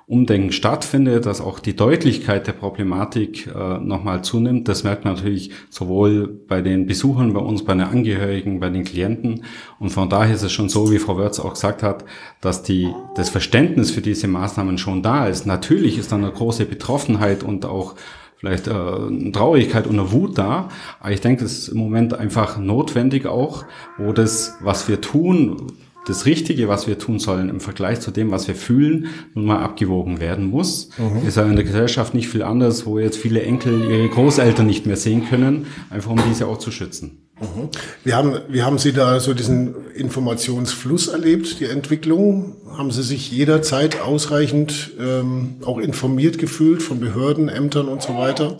Umdenken 0.09 0.51
stattfindet, 0.51 1.27
dass 1.27 1.39
auch 1.39 1.59
die 1.59 1.75
Deutlichkeit 1.75 2.47
der 2.47 2.53
Problematik 2.53 3.45
äh, 3.45 3.77
nochmal 3.77 4.23
zunimmt. 4.23 4.67
Das 4.67 4.83
merkt 4.83 5.05
man 5.05 5.13
natürlich 5.13 5.51
sowohl 5.69 6.27
bei 6.27 6.61
den 6.61 6.87
Besuchern 6.87 7.31
bei 7.33 7.39
uns, 7.39 7.63
bei 7.63 7.73
den 7.73 7.83
Angehörigen, 7.83 8.59
bei 8.59 8.71
den 8.71 8.85
Klienten. 8.85 9.43
Und 9.77 9.91
von 9.91 10.09
daher 10.09 10.33
ist 10.33 10.41
es 10.41 10.51
schon 10.51 10.67
so, 10.67 10.91
wie 10.91 10.97
Frau 10.97 11.15
Wörz 11.17 11.39
auch 11.39 11.53
gesagt 11.53 11.83
hat, 11.83 12.05
dass 12.41 12.63
die, 12.63 12.91
das 13.15 13.29
Verständnis 13.29 13.91
für 13.91 14.01
diese 14.01 14.27
Maßnahmen 14.27 14.79
schon 14.79 15.03
da 15.03 15.27
ist. 15.27 15.45
Natürlich 15.45 15.99
ist 15.99 16.11
da 16.11 16.15
eine 16.15 16.31
große 16.31 16.65
Betroffenheit 16.65 17.43
und 17.43 17.67
auch 17.67 17.93
vielleicht 18.37 18.67
äh, 18.67 18.71
eine 18.71 19.31
Traurigkeit 19.31 19.85
und 19.85 19.99
eine 19.99 20.11
Wut 20.11 20.39
da. 20.39 20.69
Aber 20.99 21.11
ich 21.11 21.21
denke, 21.21 21.45
es 21.45 21.59
ist 21.59 21.67
im 21.67 21.77
Moment 21.77 22.15
einfach 22.15 22.57
notwendig 22.57 23.27
auch, 23.27 23.63
wo 23.99 24.11
das, 24.11 24.57
was 24.59 24.87
wir 24.87 25.01
tun, 25.01 25.67
das 26.09 26.25
Richtige, 26.25 26.67
was 26.67 26.87
wir 26.87 26.97
tun 26.97 27.19
sollen 27.19 27.49
im 27.49 27.59
Vergleich 27.59 27.99
zu 28.01 28.11
dem, 28.11 28.31
was 28.31 28.47
wir 28.47 28.55
fühlen, 28.55 29.07
nun 29.33 29.45
mal 29.45 29.59
abgewogen 29.59 30.19
werden 30.19 30.49
muss. 30.49 30.89
Mhm. 30.97 31.27
Ist 31.27 31.37
ja 31.37 31.43
in 31.43 31.55
der 31.55 31.65
Gesellschaft 31.65 32.13
nicht 32.13 32.27
viel 32.27 32.43
anders, 32.43 32.85
wo 32.85 32.99
jetzt 32.99 33.17
viele 33.17 33.41
Enkel 33.43 33.89
ihre 33.89 34.09
Großeltern 34.09 34.65
nicht 34.65 34.85
mehr 34.85 34.97
sehen 34.97 35.27
können, 35.29 35.67
einfach 35.89 36.11
um 36.11 36.19
diese 36.27 36.47
auch 36.47 36.57
zu 36.57 36.71
schützen. 36.71 37.29
Mhm. 37.39 37.69
Wie, 38.03 38.13
haben, 38.13 38.39
wie 38.49 38.63
haben 38.63 38.77
Sie 38.77 38.91
da 38.91 39.19
so 39.19 39.33
diesen 39.33 39.75
Informationsfluss 39.93 41.07
erlebt, 41.07 41.59
die 41.59 41.65
Entwicklung? 41.65 42.55
Haben 42.75 42.91
Sie 42.91 43.03
sich 43.03 43.31
jederzeit 43.31 44.01
ausreichend 44.01 44.91
ähm, 44.99 45.55
auch 45.63 45.77
informiert 45.77 46.37
gefühlt 46.37 46.81
von 46.83 46.99
Behörden, 46.99 47.49
Ämtern 47.49 47.87
und 47.87 48.01
so 48.01 48.15
weiter? 48.17 48.57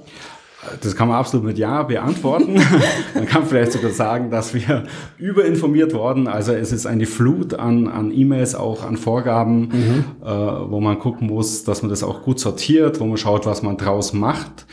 Das 0.81 0.95
kann 0.95 1.07
man 1.07 1.17
absolut 1.17 1.45
mit 1.45 1.57
Ja 1.57 1.83
beantworten. 1.83 2.59
man 3.13 3.25
kann 3.25 3.45
vielleicht 3.45 3.71
sogar 3.71 3.91
sagen, 3.91 4.29
dass 4.29 4.53
wir 4.53 4.83
überinformiert 5.17 5.93
worden. 5.93 6.27
Also 6.27 6.51
es 6.51 6.71
ist 6.71 6.85
eine 6.85 7.05
Flut 7.05 7.53
an, 7.53 7.87
an 7.87 8.11
E-Mails, 8.11 8.55
auch 8.55 8.85
an 8.85 8.97
Vorgaben, 8.97 9.61
mhm. 9.61 10.05
äh, 10.21 10.27
wo 10.27 10.81
man 10.81 10.99
gucken 10.99 11.27
muss, 11.27 11.63
dass 11.63 11.81
man 11.81 11.89
das 11.89 12.03
auch 12.03 12.23
gut 12.23 12.39
sortiert, 12.39 12.99
wo 12.99 13.05
man 13.05 13.17
schaut, 13.17 13.45
was 13.45 13.63
man 13.63 13.77
draus 13.77 14.13
macht 14.13 14.65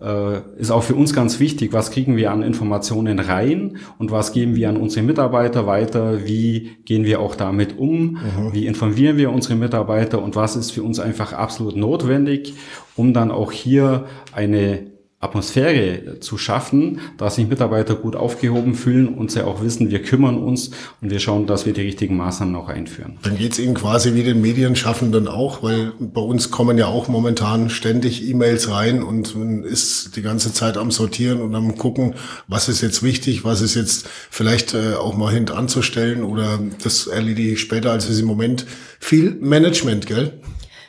äh, 0.00 0.40
ist 0.58 0.70
auch 0.70 0.82
für 0.82 0.94
uns 0.94 1.12
ganz 1.12 1.40
wichtig, 1.40 1.72
was 1.72 1.90
kriegen 1.90 2.16
wir 2.16 2.30
an 2.30 2.42
Informationen 2.42 3.18
rein 3.18 3.78
und 3.98 4.10
was 4.10 4.32
geben 4.32 4.56
wir 4.56 4.68
an 4.68 4.76
unsere 4.76 5.04
Mitarbeiter 5.04 5.66
weiter, 5.66 6.26
wie 6.26 6.76
gehen 6.84 7.04
wir 7.04 7.20
auch 7.20 7.34
damit 7.34 7.78
um, 7.78 8.12
mhm. 8.12 8.52
wie 8.52 8.66
informieren 8.66 9.16
wir 9.16 9.30
unsere 9.30 9.56
Mitarbeiter 9.56 10.22
und 10.22 10.36
was 10.36 10.56
ist 10.56 10.70
für 10.70 10.82
uns 10.82 11.00
einfach 11.00 11.32
absolut 11.32 11.76
notwendig, 11.76 12.54
um 12.96 13.12
dann 13.12 13.30
auch 13.30 13.52
hier 13.52 14.06
eine 14.32 14.90
Atmosphäre 15.22 16.18
zu 16.20 16.38
schaffen, 16.38 17.00
dass 17.18 17.34
sich 17.34 17.46
Mitarbeiter 17.46 17.94
gut 17.94 18.16
aufgehoben 18.16 18.74
fühlen 18.74 19.06
und 19.06 19.30
sie 19.30 19.44
auch 19.44 19.62
wissen, 19.62 19.90
wir 19.90 20.02
kümmern 20.02 20.38
uns 20.38 20.70
und 21.02 21.10
wir 21.10 21.20
schauen, 21.20 21.46
dass 21.46 21.66
wir 21.66 21.74
die 21.74 21.82
richtigen 21.82 22.16
Maßnahmen 22.16 22.56
auch 22.56 22.70
einführen. 22.70 23.18
Dann 23.22 23.36
geht 23.36 23.52
es 23.52 23.58
Ihnen 23.58 23.74
quasi 23.74 24.14
wie 24.14 24.22
den 24.22 24.40
Medienschaffenden 24.40 25.28
auch, 25.28 25.62
weil 25.62 25.92
bei 25.98 26.22
uns 26.22 26.50
kommen 26.50 26.78
ja 26.78 26.86
auch 26.86 27.08
momentan 27.08 27.68
ständig 27.68 28.26
E-Mails 28.26 28.70
rein 28.70 29.02
und 29.02 29.36
man 29.36 29.62
ist 29.62 30.16
die 30.16 30.22
ganze 30.22 30.54
Zeit 30.54 30.78
am 30.78 30.90
Sortieren 30.90 31.42
und 31.42 31.54
am 31.54 31.76
gucken, 31.76 32.14
was 32.48 32.70
ist 32.70 32.80
jetzt 32.80 33.02
wichtig, 33.02 33.44
was 33.44 33.60
ist 33.60 33.74
jetzt 33.74 34.08
vielleicht 34.30 34.72
äh, 34.72 34.94
auch 34.94 35.14
mal 35.14 35.30
hintanzustellen 35.30 36.24
oder 36.24 36.60
das 36.82 37.06
erledige 37.06 37.52
ich 37.52 37.60
später, 37.60 37.92
als 37.92 38.08
es 38.08 38.20
im 38.20 38.26
Moment 38.26 38.64
viel 38.98 39.36
Management, 39.38 40.06
gell? 40.06 40.40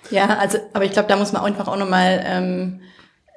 Ja, 0.10 0.38
also, 0.38 0.58
aber 0.74 0.86
ich 0.86 0.92
glaube, 0.92 1.10
da 1.10 1.18
muss 1.18 1.34
man 1.34 1.44
einfach 1.44 1.68
auch 1.68 1.78
nochmal 1.78 2.24
ähm, 2.26 2.80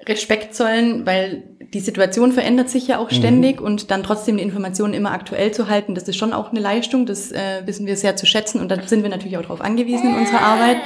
Respekt 0.06 0.54
zollen, 0.54 1.06
weil 1.06 1.42
die 1.73 1.80
Situation 1.80 2.32
verändert 2.32 2.70
sich 2.70 2.87
ja 2.87 2.99
auch 2.99 3.11
mhm. 3.11 3.16
ständig 3.16 3.61
mhm. 3.61 3.66
und 3.66 3.90
dann 3.90 4.02
trotzdem 4.02 4.37
die 4.37 4.42
Informationen 4.42 4.94
immer 4.94 5.12
aktuell 5.12 5.52
zu 5.52 5.68
halten, 5.68 5.94
das 5.94 6.08
ist 6.08 6.16
schon 6.16 6.32
auch 6.32 6.50
eine 6.50 6.61
Leistung, 6.61 7.06
das 7.06 7.32
äh, 7.32 7.62
wissen 7.64 7.87
wir 7.87 7.96
sehr 7.96 8.16
zu 8.16 8.26
schätzen 8.26 8.61
und 8.61 8.70
da 8.70 8.80
sind 8.87 9.02
wir 9.02 9.11
natürlich 9.11 9.37
auch 9.37 9.42
darauf 9.42 9.61
angewiesen 9.61 10.11
in 10.11 10.16
unserer 10.16 10.40
Arbeit. 10.40 10.78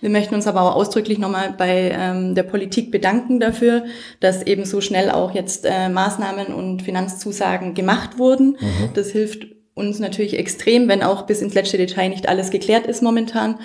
Wir 0.00 0.10
möchten 0.10 0.34
uns 0.34 0.46
aber 0.46 0.60
auch 0.62 0.76
ausdrücklich 0.76 1.18
nochmal 1.18 1.54
bei 1.56 1.90
ähm, 1.98 2.34
der 2.34 2.42
Politik 2.42 2.90
bedanken 2.90 3.40
dafür, 3.40 3.84
dass 4.20 4.42
eben 4.42 4.66
so 4.66 4.82
schnell 4.82 5.10
auch 5.10 5.34
jetzt 5.34 5.64
äh, 5.64 5.88
Maßnahmen 5.88 6.48
und 6.48 6.82
Finanzzusagen 6.82 7.72
gemacht 7.72 8.18
wurden. 8.18 8.58
Mhm. 8.60 8.90
Das 8.92 9.10
hilft 9.10 9.46
uns 9.74 9.98
natürlich 9.98 10.38
extrem, 10.38 10.88
wenn 10.88 11.02
auch 11.02 11.22
bis 11.22 11.40
ins 11.40 11.54
letzte 11.54 11.78
Detail 11.78 12.10
nicht 12.10 12.28
alles 12.28 12.50
geklärt 12.50 12.86
ist 12.86 13.02
momentan. 13.02 13.58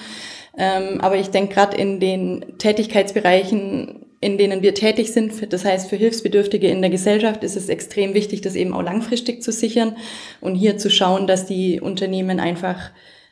Ähm, 0.58 1.01
aber 1.01 1.17
ich 1.17 1.29
denke 1.29 1.53
gerade 1.53 1.77
in 1.77 2.00
den 2.00 2.58
Tätigkeitsbereichen 2.58 4.05
in 4.22 4.38
denen 4.38 4.62
wir 4.62 4.75
tätig 4.75 5.12
sind. 5.12 5.51
Das 5.51 5.66
heißt, 5.66 5.90
für 5.90 5.98
Hilfsbedürftige 5.98 6.68
in 6.68 6.82
der 6.82 6.92
Gesellschaft 6.92 7.44
ist 7.44 7.58
es 7.58 7.68
extrem 7.68 8.13
wichtig, 8.13 8.42
das 8.42 8.56
eben 8.56 8.74
auch 8.74 8.84
langfristig 8.84 9.42
zu 9.44 9.51
sichern 9.51 9.98
und 10.40 10.56
hier 10.56 10.78
zu 10.78 10.90
schauen, 10.90 11.28
dass 11.28 11.48
die 11.48 11.82
Unternehmen 11.82 12.40
einfach 12.40 12.92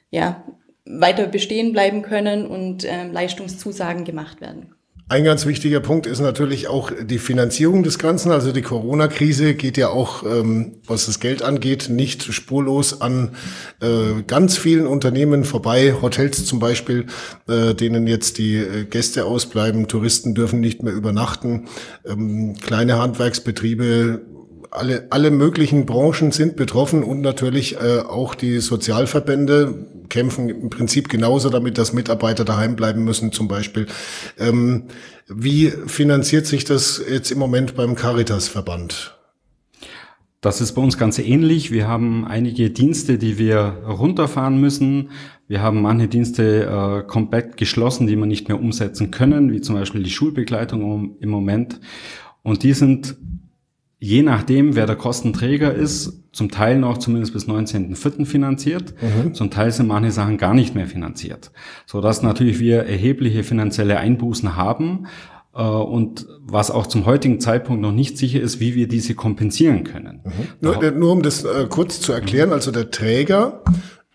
ja, 0.09 0.43
weiter 0.85 1.27
bestehen 1.27 1.71
bleiben 1.71 2.01
können 2.01 2.47
und 2.47 2.83
äh, 2.83 3.07
Leistungszusagen 3.07 4.03
gemacht 4.03 4.41
werden. 4.41 4.73
Ein 5.11 5.23
ganz 5.23 5.47
wichtiger 5.47 5.79
Punkt 5.79 6.05
ist 6.05 6.19
natürlich 6.19 6.67
auch 6.67 6.91
die 7.01 7.17
Finanzierung 7.17 7.81
des 7.81 7.97
Ganzen. 7.97 8.31
Also 8.31 8.51
die 8.51 8.61
Corona-Krise 8.61 9.55
geht 9.55 9.75
ja 9.75 9.89
auch, 9.89 10.21
ähm, 10.21 10.73
was 10.85 11.07
das 11.07 11.19
Geld 11.19 11.41
angeht, 11.41 11.89
nicht 11.89 12.31
spurlos 12.31 13.01
an 13.01 13.31
äh, 13.81 14.21
ganz 14.27 14.55
vielen 14.59 14.85
Unternehmen 14.85 15.45
vorbei. 15.45 15.95
Hotels 15.99 16.45
zum 16.45 16.59
Beispiel, 16.59 17.07
äh, 17.47 17.73
denen 17.73 18.05
jetzt 18.05 18.37
die 18.37 18.57
äh, 18.57 18.85
Gäste 18.85 19.25
ausbleiben, 19.25 19.87
Touristen 19.87 20.35
dürfen 20.35 20.59
nicht 20.59 20.83
mehr 20.83 20.93
übernachten, 20.93 21.65
ähm, 22.05 22.55
kleine 22.61 22.99
Handwerksbetriebe 22.99 24.21
alle, 24.71 25.07
alle 25.09 25.31
möglichen 25.31 25.85
Branchen 25.85 26.31
sind 26.31 26.55
betroffen 26.55 27.03
und 27.03 27.21
natürlich 27.21 27.75
äh, 27.77 27.99
auch 27.99 28.35
die 28.35 28.59
Sozialverbände 28.59 29.87
kämpfen 30.09 30.49
im 30.49 30.69
Prinzip 30.69 31.09
genauso 31.09 31.49
damit, 31.49 31.77
dass 31.77 31.93
Mitarbeiter 31.93 32.45
daheim 32.45 32.75
bleiben 32.75 33.03
müssen 33.03 33.31
zum 33.31 33.47
Beispiel. 33.47 33.87
Ähm, 34.37 34.85
wie 35.27 35.69
finanziert 35.69 36.45
sich 36.47 36.65
das 36.65 37.01
jetzt 37.07 37.31
im 37.31 37.39
Moment 37.39 37.75
beim 37.75 37.95
Caritas-Verband? 37.95 39.15
Das 40.41 40.61
ist 40.61 40.71
bei 40.71 40.81
uns 40.81 40.97
ganz 40.97 41.19
ähnlich. 41.19 41.71
Wir 41.71 41.87
haben 41.87 42.25
einige 42.25 42.69
Dienste, 42.69 43.17
die 43.17 43.37
wir 43.37 43.83
runterfahren 43.85 44.59
müssen. 44.59 45.09
Wir 45.49 45.61
haben 45.61 45.81
manche 45.81 46.07
Dienste 46.07 46.65
äh, 46.65 47.07
komplett 47.07 47.57
geschlossen, 47.57 48.07
die 48.07 48.15
wir 48.15 48.25
nicht 48.25 48.47
mehr 48.47 48.59
umsetzen 48.59 49.11
können, 49.11 49.51
wie 49.51 49.61
zum 49.61 49.75
Beispiel 49.75 50.01
die 50.01 50.11
Schulbegleitung 50.11 51.17
im 51.19 51.29
Moment. 51.29 51.81
Und 52.41 52.63
die 52.63 52.73
sind 52.73 53.17
je 53.99 54.23
nachdem, 54.23 54.75
wer 54.75 54.85
der 54.85 54.95
Kostenträger 54.95 55.73
ist, 55.73 56.23
zum 56.31 56.49
Teil 56.51 56.77
noch 56.77 56.97
zumindest 56.97 57.33
bis 57.33 57.47
19.04. 57.47 58.25
finanziert, 58.25 58.93
mhm. 59.01 59.33
zum 59.33 59.51
Teil 59.51 59.71
sind 59.71 59.87
manche 59.87 60.11
Sachen 60.11 60.37
gar 60.37 60.53
nicht 60.53 60.73
mehr 60.73 60.87
finanziert, 60.87 61.51
so 61.85 62.01
dass 62.01 62.23
natürlich 62.23 62.59
wir 62.59 62.83
erhebliche 62.83 63.43
finanzielle 63.43 63.97
Einbußen 63.97 64.55
haben 64.55 65.07
äh, 65.53 65.61
und 65.61 66.27
was 66.39 66.71
auch 66.71 66.87
zum 66.87 67.05
heutigen 67.05 67.39
Zeitpunkt 67.41 67.81
noch 67.81 67.91
nicht 67.91 68.17
sicher 68.17 68.39
ist, 68.39 68.59
wie 68.59 68.75
wir 68.75 68.87
diese 68.87 69.15
kompensieren 69.15 69.83
können. 69.83 70.21
Mhm. 70.23 70.31
Nur, 70.61 70.91
nur, 70.91 71.11
um 71.11 71.21
das 71.21 71.43
äh, 71.43 71.67
kurz 71.69 71.99
zu 71.99 72.13
erklären, 72.13 72.53
also 72.53 72.71
der 72.71 72.91
Träger, 72.91 73.63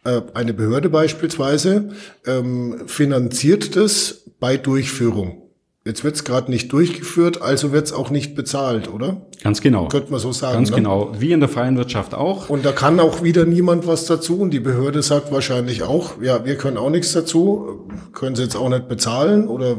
äh, 0.05 0.23
eine 0.33 0.55
Behörde 0.55 0.88
beispielsweise, 0.88 1.91
ähm, 2.26 2.85
finanziert 2.87 3.76
das 3.76 4.31
bei 4.41 4.57
Durchführung. 4.57 5.44
Jetzt 5.87 6.03
wird 6.03 6.14
es 6.14 6.25
gerade 6.25 6.50
nicht 6.50 6.73
durchgeführt, 6.73 7.43
also 7.43 7.71
wird 7.71 7.85
es 7.85 7.93
auch 7.93 8.09
nicht 8.09 8.35
bezahlt, 8.35 8.91
oder? 8.91 9.19
Ganz 9.43 9.61
genau. 9.61 9.88
Könnte 9.88 10.11
man 10.11 10.19
so 10.19 10.33
sagen. 10.33 10.55
Ganz 10.55 10.71
ne? 10.71 10.76
genau. 10.76 11.12
Wie 11.19 11.31
in 11.31 11.41
der 11.41 11.50
freien 11.50 11.76
Wirtschaft 11.76 12.14
auch. 12.14 12.49
Und 12.49 12.64
da 12.64 12.73
kann 12.73 12.99
auch 13.00 13.23
wieder 13.23 13.45
niemand 13.45 13.87
was 13.87 14.07
dazu. 14.07 14.38
Und 14.38 14.53
die 14.53 14.61
Behörde 14.61 15.03
sagt 15.03 15.31
wahrscheinlich 15.31 15.83
auch, 15.83 16.23
ja, 16.23 16.47
wir 16.47 16.57
können 16.57 16.79
auch 16.79 16.88
nichts 16.88 17.12
dazu. 17.12 17.87
Können 18.14 18.35
sie 18.35 18.45
jetzt 18.45 18.57
auch 18.57 18.71
nicht 18.71 18.88
bezahlen? 18.88 19.47
Oder 19.47 19.76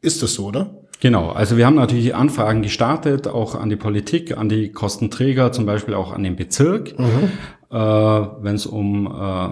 ist 0.00 0.24
das 0.24 0.34
so, 0.34 0.46
oder? 0.46 0.74
Genau, 0.98 1.30
also 1.30 1.56
wir 1.56 1.66
haben 1.66 1.76
natürlich 1.76 2.16
Anfragen 2.16 2.62
gestartet, 2.62 3.28
auch 3.28 3.54
an 3.54 3.68
die 3.68 3.76
Politik, 3.76 4.36
an 4.36 4.48
die 4.48 4.72
Kostenträger, 4.72 5.52
zum 5.52 5.66
Beispiel 5.66 5.94
auch 5.94 6.12
an 6.12 6.24
den 6.24 6.34
Bezirk, 6.34 6.98
mhm. 6.98 7.30
äh, 7.70 7.76
wenn 7.76 8.56
es 8.56 8.66
um 8.66 9.06
äh, 9.06 9.48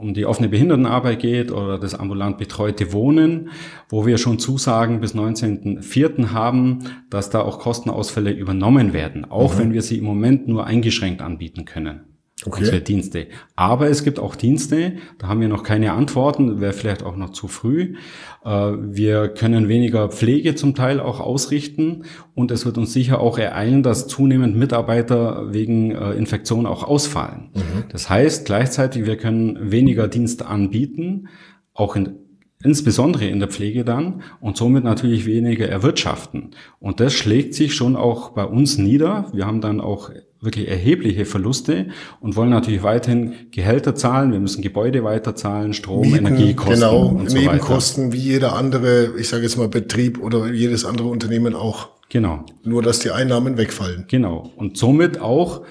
um 0.00 0.14
die 0.14 0.26
offene 0.26 0.48
Behindertenarbeit 0.48 1.20
geht 1.20 1.52
oder 1.52 1.78
das 1.78 1.94
ambulant 1.94 2.38
betreute 2.38 2.92
Wohnen, 2.92 3.50
wo 3.88 4.06
wir 4.06 4.18
schon 4.18 4.38
Zusagen 4.38 5.00
bis 5.00 5.14
19.04. 5.14 6.32
haben, 6.32 6.80
dass 7.10 7.30
da 7.30 7.42
auch 7.42 7.58
Kostenausfälle 7.58 8.32
übernommen 8.32 8.92
werden, 8.92 9.24
auch 9.24 9.54
mhm. 9.54 9.58
wenn 9.58 9.72
wir 9.72 9.82
sie 9.82 9.98
im 9.98 10.04
Moment 10.04 10.48
nur 10.48 10.66
eingeschränkt 10.66 11.22
anbieten 11.22 11.64
können 11.64 12.09
okay. 12.46 12.60
unsere 12.60 12.80
Dienste. 12.80 13.26
Aber 13.56 13.88
es 13.88 14.04
gibt 14.04 14.18
auch 14.18 14.34
Dienste, 14.34 14.94
da 15.18 15.28
haben 15.28 15.40
wir 15.40 15.48
noch 15.48 15.62
keine 15.62 15.92
Antworten, 15.92 16.60
wäre 16.60 16.72
vielleicht 16.72 17.02
auch 17.02 17.16
noch 17.16 17.30
zu 17.30 17.48
früh. 17.48 17.96
Äh, 18.44 18.48
wir 18.48 19.28
können 19.28 19.68
weniger 19.68 20.08
Pflege 20.08 20.54
zum 20.54 20.74
Teil 20.74 21.00
auch 21.00 21.20
ausrichten 21.20 22.04
und 22.34 22.50
es 22.50 22.64
wird 22.64 22.78
uns 22.78 22.92
sicher 22.92 23.20
auch 23.20 23.38
ereilen, 23.38 23.82
dass 23.82 24.06
zunehmend 24.06 24.56
Mitarbeiter 24.56 25.52
wegen 25.52 25.90
äh, 25.92 26.12
Infektion 26.12 26.66
auch 26.66 26.84
ausfallen. 26.84 27.50
Mhm. 27.54 27.84
Das 27.90 28.08
heißt 28.08 28.46
gleichzeitig, 28.46 29.06
wir 29.06 29.16
können 29.16 29.70
weniger 29.70 30.08
Dienste 30.08 30.46
anbieten, 30.46 31.28
auch 31.74 31.96
in 31.96 32.29
insbesondere 32.62 33.26
in 33.26 33.38
der 33.38 33.48
Pflege 33.48 33.84
dann 33.84 34.22
und 34.40 34.56
somit 34.56 34.84
natürlich 34.84 35.26
weniger 35.26 35.68
erwirtschaften. 35.68 36.50
Und 36.78 37.00
das 37.00 37.12
schlägt 37.14 37.54
sich 37.54 37.74
schon 37.74 37.96
auch 37.96 38.30
bei 38.30 38.44
uns 38.44 38.78
nieder. 38.78 39.28
Wir 39.32 39.46
haben 39.46 39.60
dann 39.60 39.80
auch 39.80 40.10
wirklich 40.40 40.68
erhebliche 40.68 41.26
Verluste 41.26 41.88
und 42.20 42.36
wollen 42.36 42.50
natürlich 42.50 42.82
weiterhin 42.82 43.32
Gehälter 43.50 43.94
zahlen. 43.94 44.32
Wir 44.32 44.40
müssen 44.40 44.62
Gebäude 44.62 45.04
weiterzahlen, 45.04 45.74
Strom, 45.74 46.02
Mieten, 46.02 46.26
Energiekosten 46.26 46.74
genau, 46.74 47.06
und 47.08 47.30
so 47.30 47.36
Nebenkosten 47.36 48.12
wie 48.12 48.18
jeder 48.18 48.54
andere, 48.54 49.12
ich 49.18 49.28
sage 49.28 49.42
jetzt 49.42 49.58
mal 49.58 49.68
Betrieb 49.68 50.18
oder 50.22 50.50
jedes 50.50 50.84
andere 50.84 51.08
Unternehmen 51.08 51.54
auch. 51.54 51.88
Genau. 52.08 52.44
Nur 52.64 52.82
dass 52.82 52.98
die 52.98 53.10
Einnahmen 53.10 53.56
wegfallen. 53.56 54.06
Genau. 54.08 54.50
Und 54.56 54.76
somit 54.76 55.20
auch 55.20 55.62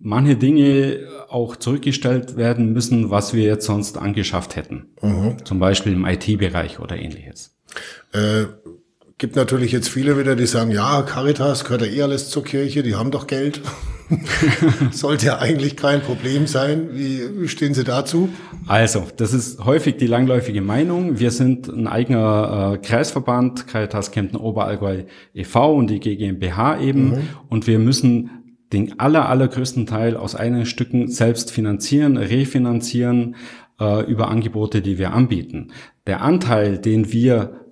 manche 0.00 0.36
Dinge 0.36 1.06
auch 1.28 1.56
zurückgestellt 1.56 2.36
werden 2.36 2.72
müssen, 2.72 3.10
was 3.10 3.34
wir 3.34 3.44
jetzt 3.44 3.66
sonst 3.66 3.98
angeschafft 3.98 4.56
hätten. 4.56 4.88
Mhm. 5.02 5.44
Zum 5.44 5.58
Beispiel 5.58 5.92
im 5.92 6.06
IT-Bereich 6.06 6.80
oder 6.80 6.96
ähnliches. 6.96 7.56
Äh, 8.12 8.46
gibt 9.18 9.36
natürlich 9.36 9.70
jetzt 9.72 9.88
viele 9.88 10.18
wieder, 10.18 10.34
die 10.34 10.46
sagen, 10.46 10.70
ja, 10.70 11.02
Caritas 11.02 11.64
gehört 11.64 11.82
ja 11.82 11.88
eh 11.88 12.02
alles 12.02 12.30
zur 12.30 12.42
Kirche, 12.42 12.82
die 12.82 12.96
haben 12.96 13.10
doch 13.10 13.26
Geld. 13.26 13.60
Sollte 14.90 15.26
ja 15.26 15.38
eigentlich 15.38 15.76
kein 15.76 16.00
Problem 16.00 16.46
sein. 16.46 16.90
Wie 16.92 17.48
stehen 17.48 17.74
Sie 17.74 17.84
dazu? 17.84 18.28
Also, 18.66 19.06
das 19.16 19.32
ist 19.32 19.64
häufig 19.64 19.96
die 19.96 20.06
langläufige 20.06 20.62
Meinung. 20.62 21.18
Wir 21.18 21.30
sind 21.30 21.68
ein 21.68 21.86
eigener 21.86 22.74
äh, 22.74 22.78
Kreisverband, 22.78 23.66
Caritas 23.66 24.10
Kempten 24.10 24.36
Oberallgäu 24.36 25.04
e.V. 25.34 25.74
und 25.74 25.90
die 25.90 26.00
GmbH 26.00 26.80
eben. 26.80 27.10
Mhm. 27.10 27.22
Und 27.48 27.66
wir 27.66 27.78
müssen 27.78 28.30
den 28.72 29.00
aller, 29.00 29.28
allergrößten 29.28 29.86
Teil 29.86 30.16
aus 30.16 30.36
eigenen 30.36 30.66
Stücken 30.66 31.08
selbst 31.08 31.50
finanzieren, 31.50 32.16
refinanzieren 32.16 33.36
äh, 33.80 34.08
über 34.10 34.28
Angebote, 34.28 34.82
die 34.82 34.98
wir 34.98 35.12
anbieten. 35.12 35.72
Der 36.06 36.22
Anteil, 36.22 36.78
den 36.78 37.12
wir, 37.12 37.66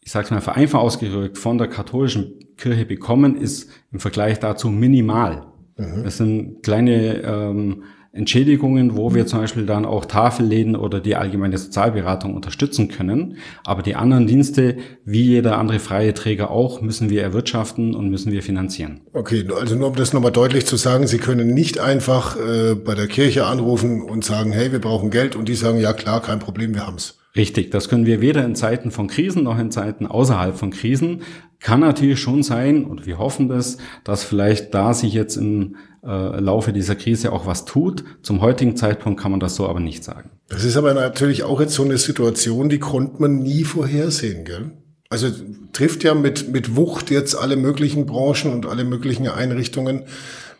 ich 0.00 0.10
sage 0.10 0.24
es 0.24 0.30
mal 0.30 0.40
vereinfacht 0.40 0.82
ausgedrückt, 0.82 1.38
von 1.38 1.58
der 1.58 1.68
katholischen 1.68 2.56
Kirche 2.56 2.86
bekommen, 2.86 3.36
ist 3.36 3.70
im 3.92 4.00
Vergleich 4.00 4.38
dazu 4.40 4.68
minimal. 4.68 5.46
Mhm. 5.76 6.04
Das 6.04 6.16
sind 6.16 6.62
kleine 6.62 7.22
ähm, 7.22 7.84
Entschädigungen, 8.16 8.96
wo 8.96 9.14
wir 9.14 9.26
zum 9.26 9.40
Beispiel 9.40 9.66
dann 9.66 9.84
auch 9.84 10.04
Tafelläden 10.04 10.74
oder 10.74 11.00
die 11.00 11.16
allgemeine 11.16 11.58
Sozialberatung 11.58 12.34
unterstützen 12.34 12.88
können. 12.88 13.36
Aber 13.64 13.82
die 13.82 13.94
anderen 13.94 14.26
Dienste, 14.26 14.76
wie 15.04 15.22
jeder 15.22 15.58
andere 15.58 15.78
freie 15.78 16.14
Träger 16.14 16.50
auch, 16.50 16.80
müssen 16.80 17.10
wir 17.10 17.22
erwirtschaften 17.22 17.94
und 17.94 18.10
müssen 18.10 18.32
wir 18.32 18.42
finanzieren. 18.42 19.00
Okay, 19.12 19.46
also 19.58 19.76
nur 19.76 19.88
um 19.88 19.96
das 19.96 20.12
nochmal 20.12 20.32
deutlich 20.32 20.66
zu 20.66 20.76
sagen, 20.76 21.06
Sie 21.06 21.18
können 21.18 21.54
nicht 21.54 21.78
einfach 21.78 22.36
äh, 22.36 22.74
bei 22.74 22.94
der 22.94 23.06
Kirche 23.06 23.46
anrufen 23.46 24.02
und 24.02 24.24
sagen, 24.24 24.52
hey, 24.52 24.72
wir 24.72 24.80
brauchen 24.80 25.10
Geld 25.10 25.36
und 25.36 25.48
die 25.48 25.54
sagen, 25.54 25.78
ja 25.78 25.92
klar, 25.92 26.22
kein 26.22 26.38
Problem, 26.38 26.74
wir 26.74 26.86
haben's. 26.86 27.15
Richtig, 27.36 27.70
das 27.70 27.88
können 27.88 28.06
wir 28.06 28.20
weder 28.20 28.44
in 28.44 28.54
Zeiten 28.54 28.90
von 28.90 29.08
Krisen 29.08 29.42
noch 29.42 29.58
in 29.58 29.70
Zeiten 29.70 30.06
außerhalb 30.06 30.56
von 30.56 30.70
Krisen. 30.70 31.22
Kann 31.60 31.80
natürlich 31.80 32.20
schon 32.20 32.42
sein, 32.42 32.84
und 32.84 33.06
wir 33.06 33.18
hoffen 33.18 33.48
das, 33.48 33.78
dass 34.04 34.24
vielleicht 34.24 34.72
da 34.74 34.94
sich 34.94 35.12
jetzt 35.12 35.36
im 35.36 35.76
äh, 36.02 36.40
Laufe 36.40 36.72
dieser 36.72 36.94
Krise 36.94 37.32
auch 37.32 37.46
was 37.46 37.64
tut. 37.64 38.04
Zum 38.22 38.40
heutigen 38.40 38.76
Zeitpunkt 38.76 39.20
kann 39.20 39.32
man 39.32 39.40
das 39.40 39.56
so 39.56 39.66
aber 39.68 39.80
nicht 39.80 40.04
sagen. 40.04 40.30
Das 40.48 40.64
ist 40.64 40.76
aber 40.76 40.94
natürlich 40.94 41.42
auch 41.42 41.60
jetzt 41.60 41.74
so 41.74 41.82
eine 41.82 41.98
Situation, 41.98 42.68
die 42.68 42.78
konnte 42.78 43.20
man 43.20 43.42
nie 43.42 43.64
vorhersehen, 43.64 44.44
gell? 44.44 44.70
Also 45.08 45.28
trifft 45.72 46.04
ja 46.04 46.14
mit, 46.14 46.52
mit 46.52 46.74
Wucht 46.74 47.10
jetzt 47.10 47.36
alle 47.36 47.56
möglichen 47.56 48.06
Branchen 48.06 48.52
und 48.52 48.66
alle 48.66 48.84
möglichen 48.84 49.28
Einrichtungen. 49.28 50.04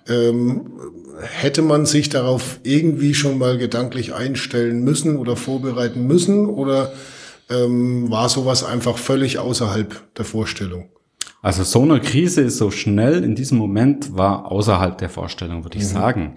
Ähm, 0.09 0.71
hätte 1.20 1.62
man 1.62 1.87
sich 1.87 2.08
darauf 2.08 2.61
irgendwie 2.62 3.14
schon 3.14 3.38
mal 3.38 3.58
gedanklich 3.58 4.14
einstellen 4.14 4.82
müssen 4.82 5.16
oder 5.16 5.37
vorbereiten 5.37 6.06
müssen 6.06 6.46
oder 6.46 6.92
ähm, 7.50 8.11
war 8.11 8.28
sowas 8.28 8.64
einfach 8.64 8.99
völlig 8.99 9.38
außerhalb 9.38 10.14
der 10.14 10.25
Vorstellung? 10.25 10.88
Also 11.42 11.62
so 11.62 11.82
eine 11.82 12.00
Krise 12.00 12.50
so 12.50 12.70
schnell 12.70 13.23
in 13.23 13.35
diesem 13.37 13.58
Moment 13.58 14.16
war 14.16 14.50
außerhalb 14.50 14.99
der 14.99 15.08
Vorstellung, 15.08 15.64
würde 15.64 15.78
ich 15.78 15.85
mhm. 15.85 15.88
sagen. 15.88 16.37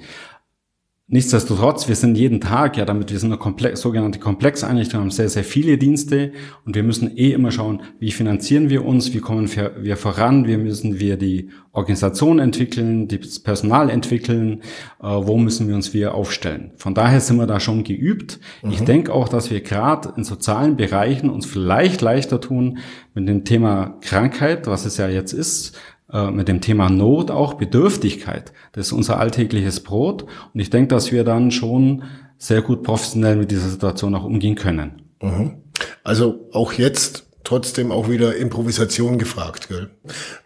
Nichtsdestotrotz, 1.11 1.87
wir 1.87 1.95
sind 1.95 2.15
jeden 2.19 2.39
Tag, 2.39 2.77
ja, 2.77 2.85
damit 2.85 3.11
wir 3.11 3.17
sind 3.17 3.31
eine 3.31 3.39
komplex, 3.39 3.81
sogenannte 3.81 4.19
Komplexeinrichtung, 4.19 4.99
haben 4.99 5.09
sehr, 5.09 5.27
sehr 5.27 5.43
viele 5.43 5.79
Dienste 5.79 6.33
und 6.67 6.75
wir 6.75 6.83
müssen 6.83 7.17
eh 7.17 7.31
immer 7.31 7.49
schauen, 7.49 7.81
wie 7.97 8.11
finanzieren 8.11 8.69
wir 8.69 8.85
uns, 8.85 9.11
wie 9.11 9.19
kommen 9.19 9.49
wir 9.49 9.97
voran, 9.97 10.45
wie 10.45 10.57
müssen 10.57 10.99
wir 10.99 11.17
die 11.17 11.49
Organisation 11.71 12.37
entwickeln, 12.37 13.07
das 13.07 13.39
Personal 13.39 13.89
entwickeln, 13.89 14.61
äh, 15.01 15.07
wo 15.07 15.39
müssen 15.39 15.67
wir 15.67 15.73
uns 15.73 15.95
wir 15.95 16.13
aufstellen. 16.13 16.73
Von 16.75 16.93
daher 16.93 17.21
sind 17.21 17.37
wir 17.37 17.47
da 17.47 17.59
schon 17.59 17.83
geübt. 17.83 18.39
Mhm. 18.61 18.71
Ich 18.71 18.81
denke 18.81 19.11
auch, 19.11 19.29
dass 19.29 19.49
wir 19.49 19.61
gerade 19.61 20.13
in 20.15 20.23
sozialen 20.23 20.77
Bereichen 20.77 21.31
uns 21.31 21.47
vielleicht 21.47 22.01
leichter 22.01 22.39
tun 22.39 22.77
mit 23.15 23.27
dem 23.27 23.45
Thema 23.45 23.97
Krankheit, 24.01 24.67
was 24.67 24.85
es 24.85 24.97
ja 24.97 25.09
jetzt 25.09 25.33
ist, 25.33 25.75
äh, 26.11 26.31
mit 26.31 26.47
dem 26.47 26.61
Thema 26.61 26.89
Not 26.89 27.31
auch 27.31 27.55
Bedürftigkeit. 27.55 28.51
Das 28.71 28.87
ist 28.87 28.91
unser 28.93 29.19
alltägliches 29.19 29.81
Brot. 29.81 30.23
Und 30.53 30.59
ich 30.59 30.69
denke, 30.69 30.87
dass 30.95 31.11
wir 31.11 31.23
dann 31.23 31.51
schon 31.51 32.03
sehr 32.37 32.61
gut 32.61 32.83
professionell 32.83 33.35
mit 33.35 33.51
dieser 33.51 33.69
Situation 33.69 34.15
auch 34.15 34.23
umgehen 34.23 34.55
können. 34.55 35.01
Mhm. 35.21 35.57
Also 36.03 36.49
auch 36.51 36.73
jetzt 36.73 37.27
trotzdem 37.43 37.91
auch 37.91 38.09
wieder 38.09 38.35
Improvisation 38.35 39.17
gefragt. 39.17 39.67
Gell? 39.69 39.89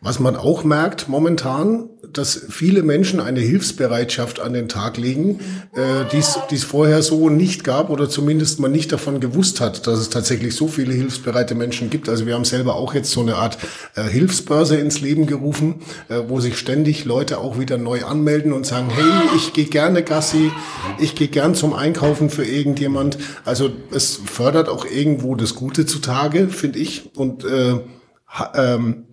Was 0.01 0.19
man 0.19 0.35
auch 0.35 0.63
merkt 0.63 1.09
momentan, 1.09 1.89
dass 2.11 2.47
viele 2.49 2.83
Menschen 2.83 3.21
eine 3.21 3.39
Hilfsbereitschaft 3.39 4.41
an 4.41 4.53
den 4.53 4.67
Tag 4.67 4.97
legen, 4.97 5.39
äh, 5.73 6.03
die 6.11 6.17
es 6.55 6.63
vorher 6.63 7.01
so 7.01 7.29
nicht 7.29 7.63
gab 7.63 7.89
oder 7.89 8.09
zumindest 8.09 8.59
man 8.59 8.73
nicht 8.73 8.91
davon 8.91 9.21
gewusst 9.21 9.61
hat, 9.61 9.87
dass 9.87 9.99
es 9.99 10.09
tatsächlich 10.09 10.55
so 10.55 10.67
viele 10.67 10.93
hilfsbereite 10.93 11.55
Menschen 11.55 11.89
gibt. 11.89 12.09
Also 12.09 12.25
wir 12.25 12.35
haben 12.35 12.43
selber 12.43 12.75
auch 12.75 12.93
jetzt 12.93 13.11
so 13.11 13.21
eine 13.21 13.35
Art 13.35 13.57
äh, 13.95 14.03
Hilfsbörse 14.03 14.75
ins 14.75 14.99
Leben 14.99 15.27
gerufen, 15.27 15.81
äh, 16.09 16.19
wo 16.27 16.41
sich 16.41 16.57
ständig 16.57 17.05
Leute 17.05 17.37
auch 17.37 17.57
wieder 17.57 17.77
neu 17.77 18.03
anmelden 18.03 18.51
und 18.51 18.65
sagen, 18.65 18.89
hey, 18.93 19.37
ich 19.37 19.53
gehe 19.53 19.65
gerne 19.65 20.03
Gassi, 20.03 20.51
ich 20.99 21.15
gehe 21.15 21.29
gern 21.29 21.55
zum 21.55 21.73
Einkaufen 21.73 22.29
für 22.29 22.45
irgendjemand. 22.45 23.17
Also 23.45 23.71
es 23.91 24.19
fördert 24.25 24.67
auch 24.67 24.85
irgendwo 24.85 25.35
das 25.35 25.55
Gute 25.55 25.85
zutage, 25.85 26.49
finde 26.49 26.79
ich. 26.79 27.15
Und 27.15 27.45
äh, 27.45 27.79
ähm, 28.55 29.05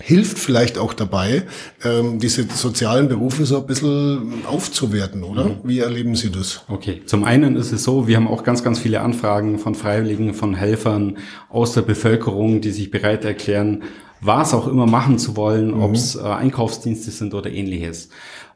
hilft 0.00 0.38
vielleicht 0.38 0.78
auch 0.78 0.94
dabei, 0.94 1.44
ähm, 1.84 2.18
diese 2.18 2.44
sozialen 2.44 3.08
Berufe 3.08 3.44
so 3.44 3.58
ein 3.58 3.66
bisschen 3.66 4.44
aufzuwerten, 4.46 5.22
oder? 5.22 5.44
Mhm. 5.44 5.56
Wie 5.64 5.80
erleben 5.80 6.14
Sie 6.14 6.30
das? 6.30 6.64
Okay, 6.68 7.02
zum 7.06 7.24
einen 7.24 7.56
ist 7.56 7.72
es 7.72 7.84
so, 7.84 8.08
wir 8.08 8.16
haben 8.16 8.28
auch 8.28 8.42
ganz, 8.42 8.64
ganz 8.64 8.78
viele 8.78 9.00
Anfragen 9.00 9.58
von 9.58 9.74
Freiwilligen, 9.74 10.34
von 10.34 10.54
Helfern 10.54 11.18
aus 11.50 11.72
der 11.72 11.82
Bevölkerung, 11.82 12.60
die 12.60 12.70
sich 12.70 12.90
bereit 12.90 13.24
erklären, 13.24 13.84
was 14.20 14.54
auch 14.54 14.68
immer 14.68 14.86
machen 14.86 15.18
zu 15.18 15.36
wollen, 15.36 15.74
mhm. 15.74 15.82
ob 15.82 15.94
es 15.94 16.16
äh, 16.16 16.22
Einkaufsdienste 16.22 17.10
sind 17.10 17.34
oder 17.34 17.50
ähnliches. 17.50 18.08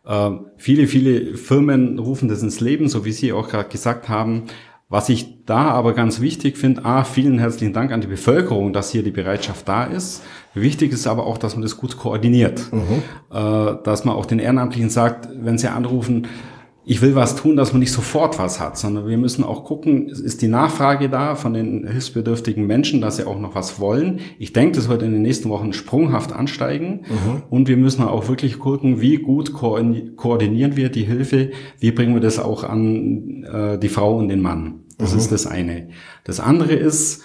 Äh, 0.06 0.30
viele, 0.56 0.86
viele 0.86 1.36
Firmen 1.36 1.98
rufen 1.98 2.28
das 2.28 2.42
ins 2.42 2.60
Leben, 2.60 2.88
so 2.88 3.04
wie 3.04 3.12
Sie 3.12 3.32
auch 3.32 3.48
gerade 3.48 3.68
gesagt 3.68 4.08
haben. 4.08 4.44
Was 4.88 5.08
ich 5.08 5.44
da 5.46 5.70
aber 5.70 5.94
ganz 5.94 6.20
wichtig 6.20 6.56
finde, 6.56 6.84
a, 6.84 7.02
vielen 7.02 7.40
herzlichen 7.40 7.72
Dank 7.72 7.90
an 7.90 8.00
die 8.00 8.06
Bevölkerung, 8.06 8.72
dass 8.72 8.92
hier 8.92 9.02
die 9.02 9.10
Bereitschaft 9.10 9.66
da 9.66 9.82
ist. 9.82 10.22
Wichtig 10.56 10.92
ist 10.92 11.06
aber 11.06 11.26
auch, 11.26 11.38
dass 11.38 11.54
man 11.54 11.62
das 11.62 11.76
gut 11.76 11.96
koordiniert. 11.96 12.72
Mhm. 12.72 13.02
Äh, 13.30 13.76
dass 13.84 14.04
man 14.04 14.16
auch 14.16 14.26
den 14.26 14.38
Ehrenamtlichen 14.38 14.90
sagt, 14.90 15.28
wenn 15.38 15.58
sie 15.58 15.68
anrufen, 15.68 16.26
ich 16.88 17.02
will 17.02 17.16
was 17.16 17.34
tun, 17.34 17.56
dass 17.56 17.72
man 17.72 17.80
nicht 17.80 17.90
sofort 17.90 18.38
was 18.38 18.60
hat, 18.60 18.78
sondern 18.78 19.08
wir 19.08 19.18
müssen 19.18 19.42
auch 19.42 19.64
gucken, 19.64 20.08
ist 20.08 20.40
die 20.40 20.46
Nachfrage 20.46 21.08
da 21.08 21.34
von 21.34 21.52
den 21.52 21.84
hilfsbedürftigen 21.84 22.64
Menschen, 22.64 23.00
dass 23.00 23.16
sie 23.16 23.26
auch 23.26 23.40
noch 23.40 23.56
was 23.56 23.80
wollen. 23.80 24.20
Ich 24.38 24.52
denke, 24.52 24.76
das 24.76 24.88
wird 24.88 25.02
in 25.02 25.10
den 25.10 25.22
nächsten 25.22 25.48
Wochen 25.48 25.72
sprunghaft 25.72 26.32
ansteigen. 26.32 27.02
Mhm. 27.08 27.42
Und 27.50 27.66
wir 27.66 27.76
müssen 27.76 28.04
auch 28.04 28.28
wirklich 28.28 28.60
gucken, 28.60 29.00
wie 29.00 29.16
gut 29.16 29.52
koordinieren 29.52 30.76
wir 30.76 30.88
die 30.88 31.02
Hilfe, 31.02 31.50
wie 31.80 31.90
bringen 31.90 32.14
wir 32.14 32.20
das 32.20 32.38
auch 32.38 32.62
an 32.62 33.42
äh, 33.42 33.78
die 33.78 33.88
Frau 33.88 34.16
und 34.16 34.28
den 34.28 34.40
Mann. 34.40 34.84
Das 34.96 35.12
mhm. 35.12 35.18
ist 35.18 35.32
das 35.32 35.48
eine. 35.48 35.88
Das 36.22 36.38
andere 36.38 36.72
ist, 36.72 37.22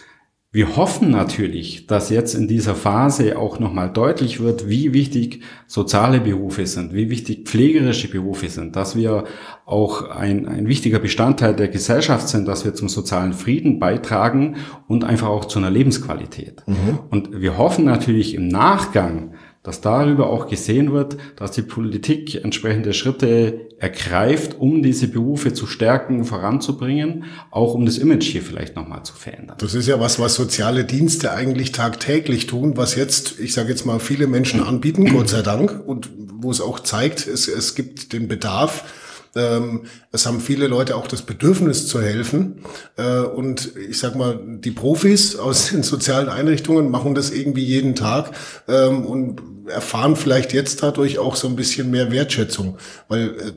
wir 0.54 0.76
hoffen 0.76 1.12
natürlich, 1.12 1.88
dass 1.88 2.10
jetzt 2.10 2.34
in 2.34 2.50
dieser 2.50 2.76
Phase 2.76 3.40
auch 3.40 3.60
nochmal 3.60 3.90
deutlich 3.90 4.42
wird, 4.42 4.68
wie 4.68 4.94
wichtig 4.94 5.44
soziale 5.66 6.20
Berufe 6.20 6.66
sind, 6.66 6.94
wie 6.94 7.10
wichtig 7.10 7.48
pflegerische 7.48 8.10
Berufe 8.10 8.50
sind, 8.50 8.76
dass 8.76 8.98
wir 8.98 9.24
auch 9.66 10.10
ein, 10.10 10.50
ein 10.50 10.68
wichtiger 10.68 11.00
Bestandteil 11.00 11.56
der 11.56 11.70
Gesellschaft 11.70 12.28
sind, 12.28 12.50
dass 12.50 12.66
wir 12.66 12.74
zum 12.74 12.90
sozialen 12.90 13.32
Frieden 13.32 13.80
beitragen 13.80 14.58
und 14.90 15.06
einfach 15.06 15.30
auch 15.30 15.46
zu 15.46 15.58
einer 15.58 15.72
Lebensqualität. 15.72 16.64
Mhm. 16.68 17.00
Und 17.10 17.42
wir 17.42 17.58
hoffen 17.58 17.86
natürlich 17.86 18.36
im 18.36 18.50
Nachgang, 18.50 19.36
dass 19.64 19.80
darüber 19.80 20.30
auch 20.30 20.48
gesehen 20.48 20.92
wird, 20.92 21.18
dass 21.36 21.52
die 21.52 21.62
Politik 21.62 22.44
entsprechende 22.44 22.94
Schritte 22.94 23.68
ergreift, 23.78 24.60
um 24.60 24.82
diese 24.82 25.08
Berufe 25.08 25.54
zu 25.54 25.68
stärken, 25.68 26.24
voranzubringen, 26.26 27.26
auch 27.52 27.74
um 27.74 27.86
das 27.86 27.98
Image 27.98 28.26
hier 28.26 28.42
vielleicht 28.42 28.76
nochmal 28.76 29.04
zu 29.04 29.14
verändern. 29.14 29.58
Das 29.60 29.76
ist 29.76 29.88
ja 29.88 30.00
was, 30.00 30.20
was 30.20 30.36
soziale 30.36 30.84
Dienste 30.84 31.32
eigentlich 31.32 31.72
tagtäglich 31.72 32.48
tun, 32.48 32.76
was 32.76 32.96
jetzt, 32.96 33.40
ich 33.40 33.54
sage 33.54 33.70
jetzt 33.70 33.86
mal, 33.86 34.00
viele 34.00 34.28
Menschen 34.28 34.64
anbieten, 34.64 35.12
Gott 35.12 35.30
sei 35.30 35.42
Dank, 35.42 35.84
und 35.86 36.10
wo 36.16 36.50
es 36.50 36.62
auch 36.62 36.80
zeigt, 36.80 37.28
es, 37.28 37.48
es 37.48 37.76
gibt 37.76 38.14
den 38.14 38.28
Bedarf, 38.28 38.84
ähm, 39.36 39.84
es 40.12 40.26
haben 40.26 40.42
viele 40.42 40.68
Leute 40.68 40.96
auch 40.96 41.08
das 41.08 41.22
Bedürfnis 41.22 41.88
zu 41.88 42.02
helfen. 42.02 42.64
Äh, 42.98 43.20
und 43.20 43.76
ich 43.78 44.00
sag 44.00 44.16
mal, 44.16 44.40
die 44.44 44.72
Profis 44.72 45.36
aus 45.36 45.68
den 45.72 45.84
sozialen 45.84 46.30
Einrichtungen 46.30 46.90
machen 46.90 47.16
das 47.16 47.32
irgendwie 47.32 47.64
jeden 47.64 47.96
Tag 47.96 48.32
ähm, 48.68 49.06
und 49.06 49.42
erfahren 49.68 50.16
vielleicht 50.16 50.54
jetzt 50.54 50.84
dadurch 50.84 51.18
auch 51.20 51.36
so 51.36 51.48
ein 51.48 51.56
bisschen 51.56 51.92
mehr 51.92 52.12
Wertschätzung. 52.12 52.78
Weil 53.08 53.30
äh, 53.30 53.52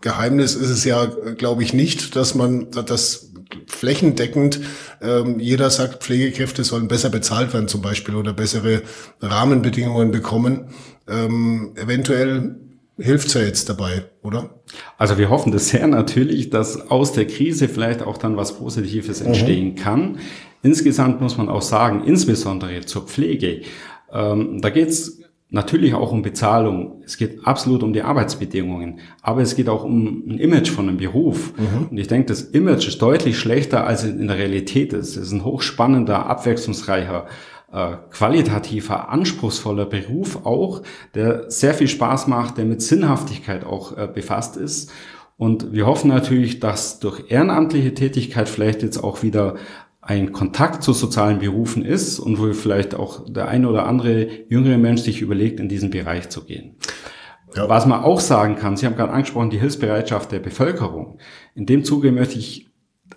Geheimnis 0.00 0.54
ist 0.54 0.70
es 0.70 0.84
ja, 0.84 1.06
glaube 1.36 1.62
ich, 1.62 1.74
nicht, 1.74 2.16
dass 2.16 2.34
man 2.34 2.68
das 2.70 3.30
flächendeckend 3.66 4.60
ähm, 5.00 5.38
jeder 5.38 5.70
sagt, 5.70 6.02
Pflegekräfte 6.02 6.64
sollen 6.64 6.88
besser 6.88 7.10
bezahlt 7.10 7.52
werden 7.52 7.68
zum 7.68 7.82
Beispiel 7.82 8.14
oder 8.16 8.32
bessere 8.32 8.82
Rahmenbedingungen 9.20 10.10
bekommen. 10.10 10.70
Ähm, 11.06 11.72
eventuell 11.76 12.56
hilft's 12.98 13.34
ja 13.34 13.42
jetzt 13.42 13.68
dabei, 13.68 14.04
oder? 14.22 14.50
Also 14.98 15.18
wir 15.18 15.30
hoffen 15.30 15.52
das 15.52 15.68
sehr 15.68 15.86
natürlich, 15.86 16.50
dass 16.50 16.90
aus 16.90 17.12
der 17.12 17.26
Krise 17.26 17.68
vielleicht 17.68 18.02
auch 18.02 18.18
dann 18.18 18.36
was 18.36 18.58
Positives 18.58 19.20
mhm. 19.20 19.26
entstehen 19.28 19.68
mhm. 19.70 19.74
kann. 19.76 20.18
Insgesamt 20.62 21.20
muss 21.20 21.36
man 21.36 21.48
auch 21.48 21.62
sagen, 21.62 22.04
insbesondere 22.04 22.84
zur 22.86 23.02
Pflege, 23.02 23.62
ähm, 24.12 24.60
da 24.60 24.70
geht's 24.70 25.20
natürlich 25.50 25.94
auch 25.94 26.10
um 26.10 26.22
Bezahlung. 26.22 27.02
Es 27.04 27.16
geht 27.16 27.46
absolut 27.46 27.82
um 27.82 27.92
die 27.92 28.02
Arbeitsbedingungen, 28.02 29.00
aber 29.22 29.42
es 29.42 29.54
geht 29.54 29.68
auch 29.68 29.84
um 29.84 30.24
ein 30.26 30.38
Image 30.38 30.70
von 30.70 30.88
einem 30.88 30.96
Beruf. 30.98 31.52
Mhm. 31.56 31.88
Und 31.90 31.98
ich 31.98 32.08
denke, 32.08 32.26
das 32.26 32.42
Image 32.42 32.88
ist 32.88 33.00
deutlich 33.02 33.38
schlechter, 33.38 33.86
als 33.86 34.04
es 34.04 34.10
in 34.10 34.26
der 34.26 34.38
Realität 34.38 34.92
ist. 34.92 35.16
Es 35.16 35.28
ist 35.28 35.32
ein 35.32 35.44
hochspannender, 35.44 36.26
abwechslungsreicher 36.26 37.26
äh, 37.74 37.96
qualitativer, 38.10 39.08
anspruchsvoller 39.08 39.86
Beruf 39.86 40.46
auch, 40.46 40.82
der 41.14 41.50
sehr 41.50 41.74
viel 41.74 41.88
Spaß 41.88 42.28
macht, 42.28 42.56
der 42.56 42.66
mit 42.66 42.80
Sinnhaftigkeit 42.80 43.64
auch 43.64 43.96
äh, 43.96 44.06
befasst 44.06 44.56
ist. 44.56 44.92
Und 45.36 45.72
wir 45.72 45.84
hoffen 45.84 46.08
natürlich, 46.08 46.60
dass 46.60 47.00
durch 47.00 47.32
ehrenamtliche 47.32 47.92
Tätigkeit 47.92 48.48
vielleicht 48.48 48.82
jetzt 48.82 49.02
auch 49.02 49.24
wieder 49.24 49.56
ein 50.00 50.30
Kontakt 50.30 50.84
zu 50.84 50.92
sozialen 50.92 51.40
Berufen 51.40 51.84
ist 51.84 52.20
und 52.20 52.38
wo 52.38 52.52
vielleicht 52.52 52.94
auch 52.94 53.24
der 53.28 53.48
eine 53.48 53.68
oder 53.68 53.86
andere 53.86 54.28
jüngere 54.48 54.78
Mensch 54.78 55.00
sich 55.00 55.20
überlegt, 55.20 55.58
in 55.58 55.68
diesen 55.68 55.90
Bereich 55.90 56.28
zu 56.28 56.44
gehen. 56.44 56.76
Ja. 57.56 57.68
Was 57.68 57.86
man 57.86 58.04
auch 58.04 58.20
sagen 58.20 58.54
kann, 58.54 58.76
Sie 58.76 58.86
haben 58.86 58.94
gerade 58.94 59.12
angesprochen, 59.12 59.50
die 59.50 59.58
Hilfsbereitschaft 59.58 60.30
der 60.30 60.38
Bevölkerung. 60.38 61.18
In 61.56 61.66
dem 61.66 61.82
Zuge 61.82 62.12
möchte 62.12 62.38
ich 62.38 62.68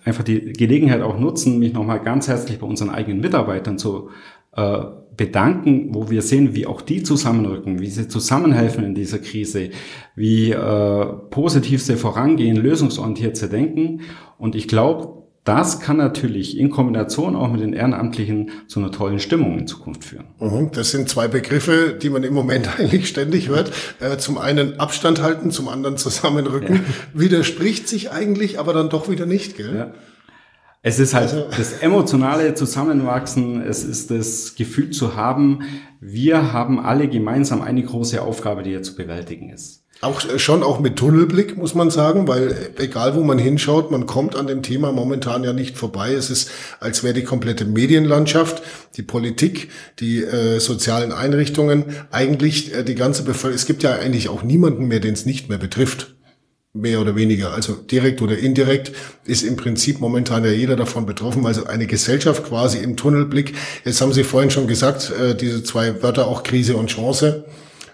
einfach 0.05 0.23
die 0.23 0.53
Gelegenheit 0.53 1.01
auch 1.01 1.19
nutzen, 1.19 1.59
mich 1.59 1.73
nochmal 1.73 1.99
ganz 1.99 2.27
herzlich 2.27 2.59
bei 2.59 2.65
unseren 2.65 2.89
eigenen 2.89 3.19
Mitarbeitern 3.19 3.77
zu 3.77 4.09
äh, 4.57 4.79
bedanken, 5.15 5.89
wo 5.93 6.09
wir 6.09 6.21
sehen, 6.21 6.53
wie 6.53 6.67
auch 6.67 6.81
die 6.81 7.01
zusammenrücken, 7.01 7.79
wie 7.79 7.87
sie 7.87 8.07
zusammenhelfen 8.07 8.83
in 8.83 8.93
dieser 8.93 9.19
Krise, 9.19 9.69
wie 10.15 10.51
äh, 10.51 11.05
positiv 11.31 11.81
sie 11.81 11.95
vorangehen, 11.95 12.57
lösungsorientiert 12.57 13.35
zu 13.35 13.49
denken. 13.49 14.01
Und 14.37 14.55
ich 14.55 14.67
glaube, 14.67 15.17
das 15.47 15.79
kann 15.79 15.95
natürlich 15.95 16.57
in 16.57 16.69
Kombination 16.69 17.35
auch 17.35 17.49
mit 17.49 17.61
den 17.61 17.71
Ehrenamtlichen 17.71 18.51
zu 18.67 18.81
einer 18.81 18.91
tollen 18.91 19.19
Stimmung 19.19 19.57
in 19.57 19.65
Zukunft 19.65 20.03
führen. 20.03 20.25
Mhm, 20.39 20.71
das 20.73 20.91
sind 20.91 21.07
zwei 21.07 21.29
Begriffe, 21.29 21.97
die 21.99 22.09
man 22.09 22.23
im 22.23 22.33
Moment 22.33 22.69
eigentlich 22.79 23.07
ständig 23.07 23.47
hört. 23.47 23.71
Äh, 23.99 24.17
zum 24.17 24.37
einen 24.37 24.79
Abstand 24.79 25.21
halten, 25.21 25.49
zum 25.49 25.69
anderen 25.69 25.97
zusammenrücken. 25.97 26.75
Ja. 26.75 26.81
Widerspricht 27.13 27.87
sich 27.87 28.11
eigentlich, 28.11 28.59
aber 28.59 28.73
dann 28.73 28.89
doch 28.89 29.09
wieder 29.09 29.25
nicht, 29.25 29.55
gell? 29.55 29.73
Ja. 29.73 29.93
Es 30.83 30.99
ist 30.99 31.13
halt 31.13 31.33
also. 31.33 31.47
das 31.57 31.73
emotionale 31.73 32.53
Zusammenwachsen, 32.53 33.61
es 33.61 33.83
ist 33.83 34.11
das 34.11 34.55
Gefühl 34.55 34.91
zu 34.91 35.15
haben, 35.15 35.63
wir 35.99 36.53
haben 36.53 36.79
alle 36.79 37.07
gemeinsam 37.07 37.61
eine 37.61 37.83
große 37.83 38.21
Aufgabe, 38.21 38.63
die 38.63 38.69
hier 38.69 38.83
zu 38.83 38.95
bewältigen 38.95 39.49
ist. 39.49 39.83
Auch 40.01 40.23
äh, 40.23 40.37
schon 40.37 40.61
auch 40.61 40.79
mit 40.79 40.95
Tunnelblick, 40.95 41.57
muss 41.57 41.73
man 41.73 41.89
sagen, 41.89 42.27
weil 42.27 42.51
äh, 42.51 42.83
egal 42.83 43.15
wo 43.15 43.23
man 43.23 43.39
hinschaut, 43.39 43.89
man 43.89 44.05
kommt 44.05 44.35
an 44.35 44.45
dem 44.45 44.61
Thema 44.61 44.91
momentan 44.91 45.43
ja 45.43 45.53
nicht 45.53 45.77
vorbei. 45.77 46.13
Es 46.13 46.29
ist, 46.29 46.51
als 46.79 47.03
wäre 47.03 47.15
die 47.15 47.23
komplette 47.23 47.65
Medienlandschaft, 47.65 48.61
die 48.95 49.01
Politik, 49.01 49.69
die 49.99 50.23
äh, 50.23 50.59
sozialen 50.59 51.11
Einrichtungen, 51.11 51.85
eigentlich 52.11 52.75
äh, 52.75 52.83
die 52.83 52.95
ganze 52.95 53.23
Bevölkerung, 53.23 53.55
es 53.55 53.65
gibt 53.65 53.81
ja 53.81 53.95
eigentlich 53.95 54.29
auch 54.29 54.43
niemanden 54.43 54.87
mehr, 54.87 54.99
den 54.99 55.13
es 55.13 55.25
nicht 55.25 55.49
mehr 55.49 55.57
betrifft 55.57 56.16
mehr 56.81 57.01
oder 57.01 57.15
weniger, 57.15 57.53
also 57.53 57.73
direkt 57.73 58.21
oder 58.21 58.37
indirekt, 58.37 58.91
ist 59.25 59.43
im 59.43 59.55
Prinzip 59.55 59.99
momentan 59.99 60.45
ja 60.45 60.51
jeder 60.51 60.75
davon 60.75 61.05
betroffen, 61.05 61.45
also 61.45 61.65
eine 61.65 61.87
Gesellschaft 61.87 62.45
quasi 62.45 62.79
im 62.79 62.95
Tunnelblick. 62.97 63.53
Jetzt 63.85 64.01
haben 64.01 64.13
Sie 64.13 64.23
vorhin 64.23 64.51
schon 64.51 64.67
gesagt, 64.67 65.11
äh, 65.11 65.35
diese 65.35 65.63
zwei 65.63 66.01
Wörter 66.01 66.27
auch 66.27 66.43
Krise 66.43 66.77
und 66.77 66.87
Chance. 66.87 67.45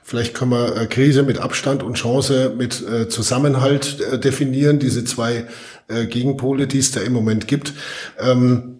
Vielleicht 0.03 0.33
können 0.33 0.51
wir 0.51 0.75
äh, 0.75 0.85
Krise 0.87 1.23
mit 1.23 1.39
Abstand 1.39 1.81
und 1.81 1.95
Chance 1.95 2.53
mit 2.57 2.83
äh, 2.87 3.07
Zusammenhalt 3.07 4.23
definieren, 4.23 4.79
diese 4.79 5.03
zwei 5.05 5.45
Gegenpole, 6.09 6.65
die 6.65 6.79
es 6.79 6.91
da 6.91 7.01
im 7.01 7.11
Moment 7.11 7.47
gibt. 7.47 7.73
Ähm, 8.17 8.79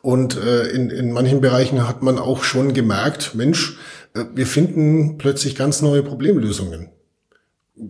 und 0.00 0.36
in, 0.36 0.90
in 0.90 1.12
manchen 1.12 1.40
Bereichen 1.40 1.88
hat 1.88 2.02
man 2.02 2.20
auch 2.20 2.44
schon 2.44 2.72
gemerkt, 2.72 3.34
Mensch, 3.34 3.78
wir 4.34 4.46
finden 4.46 5.18
plötzlich 5.18 5.56
ganz 5.56 5.82
neue 5.82 6.04
Problemlösungen 6.04 6.90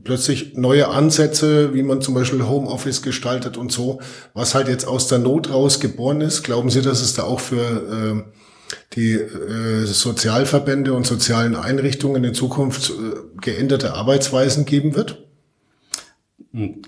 plötzlich 0.04 0.56
neue 0.56 0.88
Ansätze, 0.88 1.72
wie 1.74 1.82
man 1.82 2.00
zum 2.00 2.14
Beispiel 2.14 2.46
Homeoffice 2.46 3.02
gestaltet 3.02 3.56
und 3.56 3.70
so, 3.70 4.00
was 4.34 4.54
halt 4.54 4.68
jetzt 4.68 4.86
aus 4.86 5.08
der 5.08 5.18
Not 5.18 5.50
raus 5.50 5.80
geboren 5.80 6.20
ist. 6.20 6.42
Glauben 6.42 6.70
Sie, 6.70 6.82
dass 6.82 7.02
es 7.02 7.14
da 7.14 7.22
auch 7.22 7.40
für 7.40 7.56
äh, 7.56 8.22
die 8.94 9.12
äh, 9.12 9.84
Sozialverbände 9.84 10.92
und 10.92 11.06
sozialen 11.06 11.54
Einrichtungen 11.54 12.24
in 12.24 12.34
Zukunft 12.34 12.90
äh, 12.90 13.40
geänderte 13.40 13.94
Arbeitsweisen 13.94 14.64
geben 14.64 14.96
wird? 14.96 15.22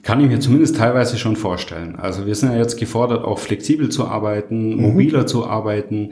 Kann 0.03 0.21
ich 0.21 0.29
mir 0.29 0.41
zumindest 0.41 0.77
teilweise 0.77 1.19
schon 1.19 1.37
vorstellen. 1.37 1.97
Also 1.97 2.27
wir 2.27 2.35
sind 2.35 2.53
ja 2.53 2.59
jetzt 2.59 2.79
gefordert, 2.79 3.25
auch 3.25 3.39
flexibel 3.39 3.91
zu 3.91 4.07
arbeiten, 4.07 4.75
mhm. 4.75 4.81
mobiler 4.81 5.27
zu 5.27 5.47
arbeiten, 5.47 6.11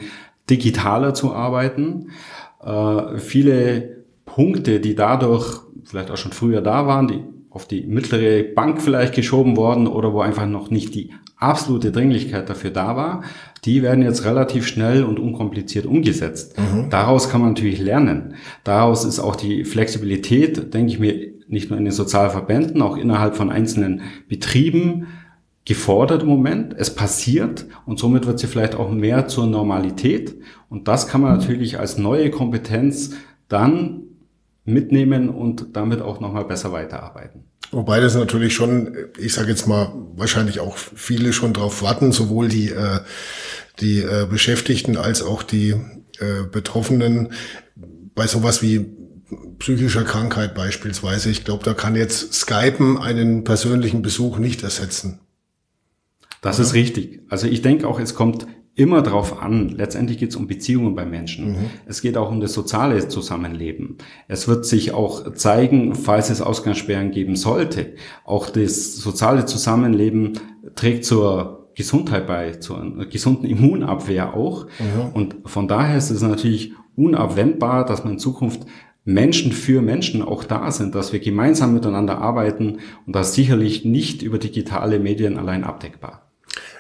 digitaler 0.51 1.15
zu 1.15 1.33
arbeiten. 1.33 2.11
Äh, 2.63 3.19
viele 3.19 4.05
Punkte, 4.27 4.79
die 4.79 4.95
dadurch 4.95 5.66
vielleicht 5.87 6.11
auch 6.11 6.17
schon 6.17 6.33
früher 6.33 6.61
da 6.61 6.87
waren, 6.87 7.09
die 7.09 7.25
auf 7.51 7.67
die 7.67 7.87
mittlere 7.87 8.43
Bank 8.43 8.83
vielleicht 8.83 9.15
geschoben 9.15 9.57
worden 9.57 9.87
oder 9.87 10.13
wo 10.13 10.21
einfach 10.21 10.47
noch 10.47 10.71
nicht 10.71 10.95
die 10.95 11.13
absolute 11.39 11.93
Dringlichkeit 11.93 12.49
dafür 12.49 12.71
da 12.71 12.97
war, 12.97 13.23
die 13.65 13.83
werden 13.83 14.03
jetzt 14.03 14.25
relativ 14.25 14.67
schnell 14.67 15.05
und 15.05 15.19
unkompliziert 15.19 15.87
umgesetzt. 15.87 16.59
Mhm. 16.59 16.91
Daraus 16.91 17.31
kann 17.31 17.41
man 17.41 17.51
natürlich 17.51 17.81
lernen. 17.81 18.35
Daraus 18.65 19.05
ist 19.05 19.21
auch 19.21 19.37
die 19.37 19.65
Flexibilität, 19.65 20.75
denke 20.75 20.93
ich 20.93 20.99
mir, 20.99 21.33
nicht 21.49 21.71
nur 21.71 21.79
in 21.79 21.85
den 21.85 21.93
Sozialverbänden, 21.93 22.83
auch 22.83 22.97
innerhalb 22.97 23.37
von 23.37 23.51
einzelnen 23.51 24.03
Betrieben 24.29 25.07
gefordert 25.65 26.23
im 26.23 26.29
Moment. 26.29 26.75
Es 26.77 26.95
passiert 26.95 27.67
und 27.87 27.99
somit 27.99 28.27
wird 28.27 28.39
sie 28.39 28.47
vielleicht 28.47 28.75
auch 28.75 28.91
mehr 28.91 29.29
zur 29.29 29.47
Normalität. 29.47 30.37
Und 30.69 30.89
das 30.89 31.07
kann 31.07 31.21
man 31.21 31.37
natürlich 31.37 31.79
als 31.79 31.99
neue 31.99 32.31
Kompetenz 32.31 33.15
dann 33.49 34.06
mitnehmen 34.67 35.29
und 35.29 35.69
damit 35.75 36.03
auch 36.03 36.21
nochmal 36.21 36.45
besser 36.45 36.73
weiterarbeiten. 36.73 37.45
Wobei 37.71 38.01
das 38.01 38.15
natürlich 38.15 38.55
schon, 38.55 38.97
ich 39.19 39.33
sage 39.33 39.51
jetzt 39.51 39.67
mal, 39.67 39.93
wahrscheinlich 40.15 40.61
auch 40.61 40.77
viele 40.77 41.33
schon 41.33 41.53
drauf 41.53 41.83
warten, 41.83 42.13
sowohl 42.13 42.49
die, 42.49 42.71
äh, 42.71 43.01
die 43.81 44.01
äh, 44.01 44.27
Beschäftigten 44.29 44.97
als 44.97 45.23
auch 45.23 45.43
die 45.43 45.71
äh, 46.19 46.45
Betroffenen 46.51 47.33
bei 48.15 48.27
sowas 48.27 48.63
wie 48.63 48.87
psychischer 49.59 50.05
Krankheit 50.05 50.55
beispielsweise. 50.55 51.31
Ich 51.31 51.45
glaube, 51.45 51.65
da 51.65 51.75
kann 51.75 51.97
jetzt 51.97 52.35
Skypen 52.35 52.99
einen 52.99 53.45
persönlichen 53.45 54.03
Besuch 54.03 54.39
nicht 54.39 54.63
ersetzen. 54.63 55.21
Das 56.43 56.59
ist 56.59 56.75
richtig. 56.75 57.23
Also 57.29 57.49
ich 57.49 57.63
denke 57.63 57.89
auch, 57.89 57.99
es 57.99 58.15
kommt 58.15 58.47
immer 58.77 59.03
drauf 59.03 59.43
an. 59.43 59.71
Letztendlich 59.71 60.19
geht 60.19 60.31
es 60.31 60.37
um 60.37 60.47
Beziehungen 60.47 60.95
bei 60.95 61.07
Menschen. 61.07 61.53
Mhm. 61.53 61.71
Es 61.87 62.03
geht 62.03 62.17
auch 62.17 62.31
um 62.31 62.41
das 62.41 62.53
soziale 62.53 63.09
Zusammenleben. 63.09 63.97
Es 64.29 64.47
wird 64.49 64.67
sich 64.67 64.93
auch 64.93 65.33
zeigen, 65.33 65.95
falls 65.95 66.29
es 66.29 66.43
Ausgangssperren 66.43 67.11
geben 67.11 67.37
sollte, 67.37 67.95
auch 68.25 68.51
das 68.51 68.97
soziale 68.97 69.47
Zusammenleben 69.47 70.35
trägt 70.75 71.07
zur 71.07 71.71
Gesundheit 71.75 72.27
bei, 72.27 72.53
zur 72.53 73.07
gesunden 73.11 73.47
Immunabwehr 73.47 74.35
auch. 74.35 74.67
Mhm. 74.79 75.13
Und 75.15 75.37
von 75.47 75.69
daher 75.69 75.97
ist 75.97 76.11
es 76.11 76.21
natürlich 76.21 76.73
unabwendbar, 76.97 77.87
dass 77.87 78.05
man 78.05 78.15
in 78.15 78.19
Zukunft 78.19 78.67
Menschen 79.05 79.53
für 79.53 79.81
Menschen 79.81 80.21
auch 80.21 80.45
da 80.45 80.71
sind, 80.71 80.95
dass 80.95 81.13
wir 81.15 81.21
gemeinsam 81.21 81.73
miteinander 81.73 82.19
arbeiten 82.19 82.79
und 83.07 83.15
das 83.15 83.35
sicherlich 83.35 83.85
nicht 83.85 84.23
über 84.23 84.39
digitale 84.39 84.99
Medien 84.99 85.39
allein 85.39 85.65
abdeckbar. 85.65 86.26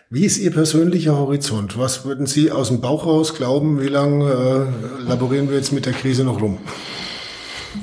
Wie 0.09 0.25
ist 0.25 0.39
Ihr 0.39 0.53
persönlicher 0.53 1.19
Horizont? 1.19 1.77
Was 1.77 2.05
würden 2.05 2.27
Sie 2.27 2.53
aus 2.53 2.69
dem 2.69 2.81
Bauch 2.81 3.07
raus 3.07 3.35
glauben? 3.35 3.81
Wie 3.81 3.89
lange 3.89 4.31
äh, 4.31 5.03
laborieren 5.03 5.49
wir 5.49 5.57
jetzt 5.57 5.73
mit 5.73 5.85
der 5.85 5.95
Krise 5.95 6.23
noch 6.23 6.41
rum? 6.41 6.59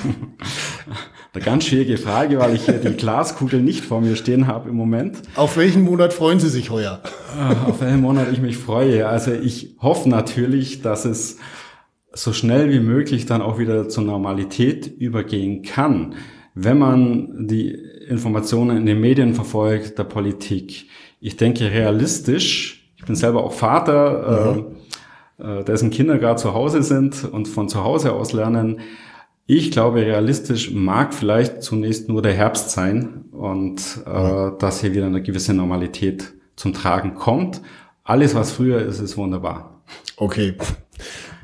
Eine 1.33 1.43
ganz 1.43 1.65
schwierige 1.65 1.97
Frage, 1.97 2.39
weil 2.39 2.55
ich 2.55 2.63
hier 2.63 2.75
die 2.75 2.93
Glaskugel 2.93 3.62
nicht 3.62 3.83
vor 3.83 3.99
mir 3.99 4.15
stehen 4.15 4.47
habe 4.47 4.69
im 4.69 4.75
Moment. 4.75 5.21
Auf 5.36 5.57
welchen 5.57 5.81
Monat 5.81 6.13
freuen 6.13 6.39
Sie 6.39 6.47
sich 6.47 6.69
heuer? 6.69 7.01
Äh, 7.38 7.69
auf 7.69 7.81
welchen 7.81 7.99
Monat 7.99 8.31
ich 8.31 8.39
mich 8.39 8.55
freue. 8.55 9.05
Also 9.05 9.33
ich 9.33 9.75
hoffe 9.81 10.07
natürlich, 10.07 10.81
dass 10.81 11.03
es 11.03 11.39
so 12.13 12.31
schnell 12.31 12.71
wie 12.71 12.79
möglich 12.79 13.25
dann 13.25 13.41
auch 13.41 13.59
wieder 13.59 13.89
zur 13.89 14.05
Normalität 14.05 14.88
übergehen 14.88 15.62
kann. 15.62 16.15
Wenn 16.55 16.77
man 16.77 17.47
die 17.47 17.71
Informationen 18.07 18.77
in 18.77 18.86
den 18.86 19.01
Medien 19.01 19.33
verfolgt, 19.33 19.97
der 19.97 20.05
Politik, 20.05 20.88
ich 21.23 21.38
denke 21.38 21.71
realistisch. 21.71 22.91
Ich 22.97 23.05
bin 23.05 23.15
selber 23.15 23.45
auch 23.45 23.53
Vater, 23.53 24.55
mhm. 24.55 24.65
äh, 25.39 25.59
äh, 25.59 25.63
dessen 25.63 25.89
Kinder 25.89 26.19
gerade 26.19 26.36
zu 26.36 26.53
Hause 26.53 26.83
sind 26.83 27.23
und 27.23 27.47
von 27.47 27.69
zu 27.69 27.83
Hause 27.83 28.12
aus 28.12 28.33
lernen. 28.33 28.81
Ich 29.45 29.71
glaube, 29.71 30.01
realistisch 30.01 30.71
mag 30.71 31.13
vielleicht 31.13 31.63
zunächst 31.63 32.09
nur 32.09 32.21
der 32.21 32.33
Herbst 32.33 32.71
sein 32.71 33.25
und 33.31 33.79
äh, 34.05 34.51
dass 34.59 34.81
hier 34.81 34.93
wieder 34.93 35.05
eine 35.05 35.21
gewisse 35.21 35.53
Normalität 35.53 36.33
zum 36.57 36.73
Tragen 36.73 37.15
kommt. 37.15 37.62
Alles, 38.03 38.36
was 38.36 38.51
früher 38.51 38.81
ist, 38.81 38.99
ist 38.99 39.15
wunderbar. 39.15 39.81
Okay, 40.17 40.55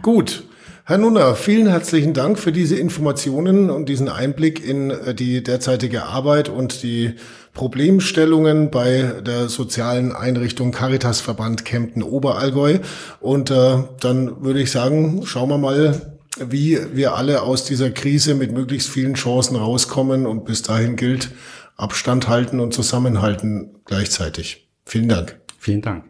gut. 0.01 0.43
Herr 0.89 0.97
Nunner, 0.97 1.36
vielen 1.36 1.67
herzlichen 1.67 2.15
Dank 2.15 2.39
für 2.39 2.52
diese 2.52 2.75
Informationen 2.75 3.69
und 3.69 3.89
diesen 3.89 4.10
Einblick 4.10 4.67
in 4.67 4.89
äh, 4.89 5.13
die 5.13 5.43
derzeitige 5.43 6.06
Arbeit 6.06 6.49
und 6.49 6.82
die 6.82 7.13
Problemstellungen 7.54 8.71
bei 8.71 9.21
der 9.23 9.49
sozialen 9.49 10.15
Einrichtung 10.15 10.71
Caritas 10.71 11.21
Verband 11.21 11.63
Kempten 11.63 12.02
Oberallgäu. 12.02 12.80
Und 13.19 13.52
äh, 13.52 13.84
dann 13.99 14.43
würde 14.43 14.62
ich 14.62 14.71
sagen, 14.71 15.28
schauen 15.28 15.49
wir 15.49 15.60
mal, 15.60 16.17
wie 16.39 16.80
wir 16.95 17.13
alle 17.13 17.43
aus 17.43 17.65
dieser 17.65 17.91
Krise 17.91 18.34
mit 18.34 18.52
möglichst 18.52 18.89
vielen 18.89 19.13
Chancen 19.13 19.58
rauskommen. 19.58 20.25
Und 20.25 20.43
bis 20.45 20.63
dahin 20.63 20.95
gilt 20.95 21.30
Abstand 21.78 22.28
halten 22.28 22.60
und 22.60 22.73
zusammenhalten 22.73 23.75
gleichzeitig. 23.86 24.67
Vielen 24.88 25.08
Dank. 25.08 25.39
Vielen 25.60 25.84
Dank. 25.84 26.06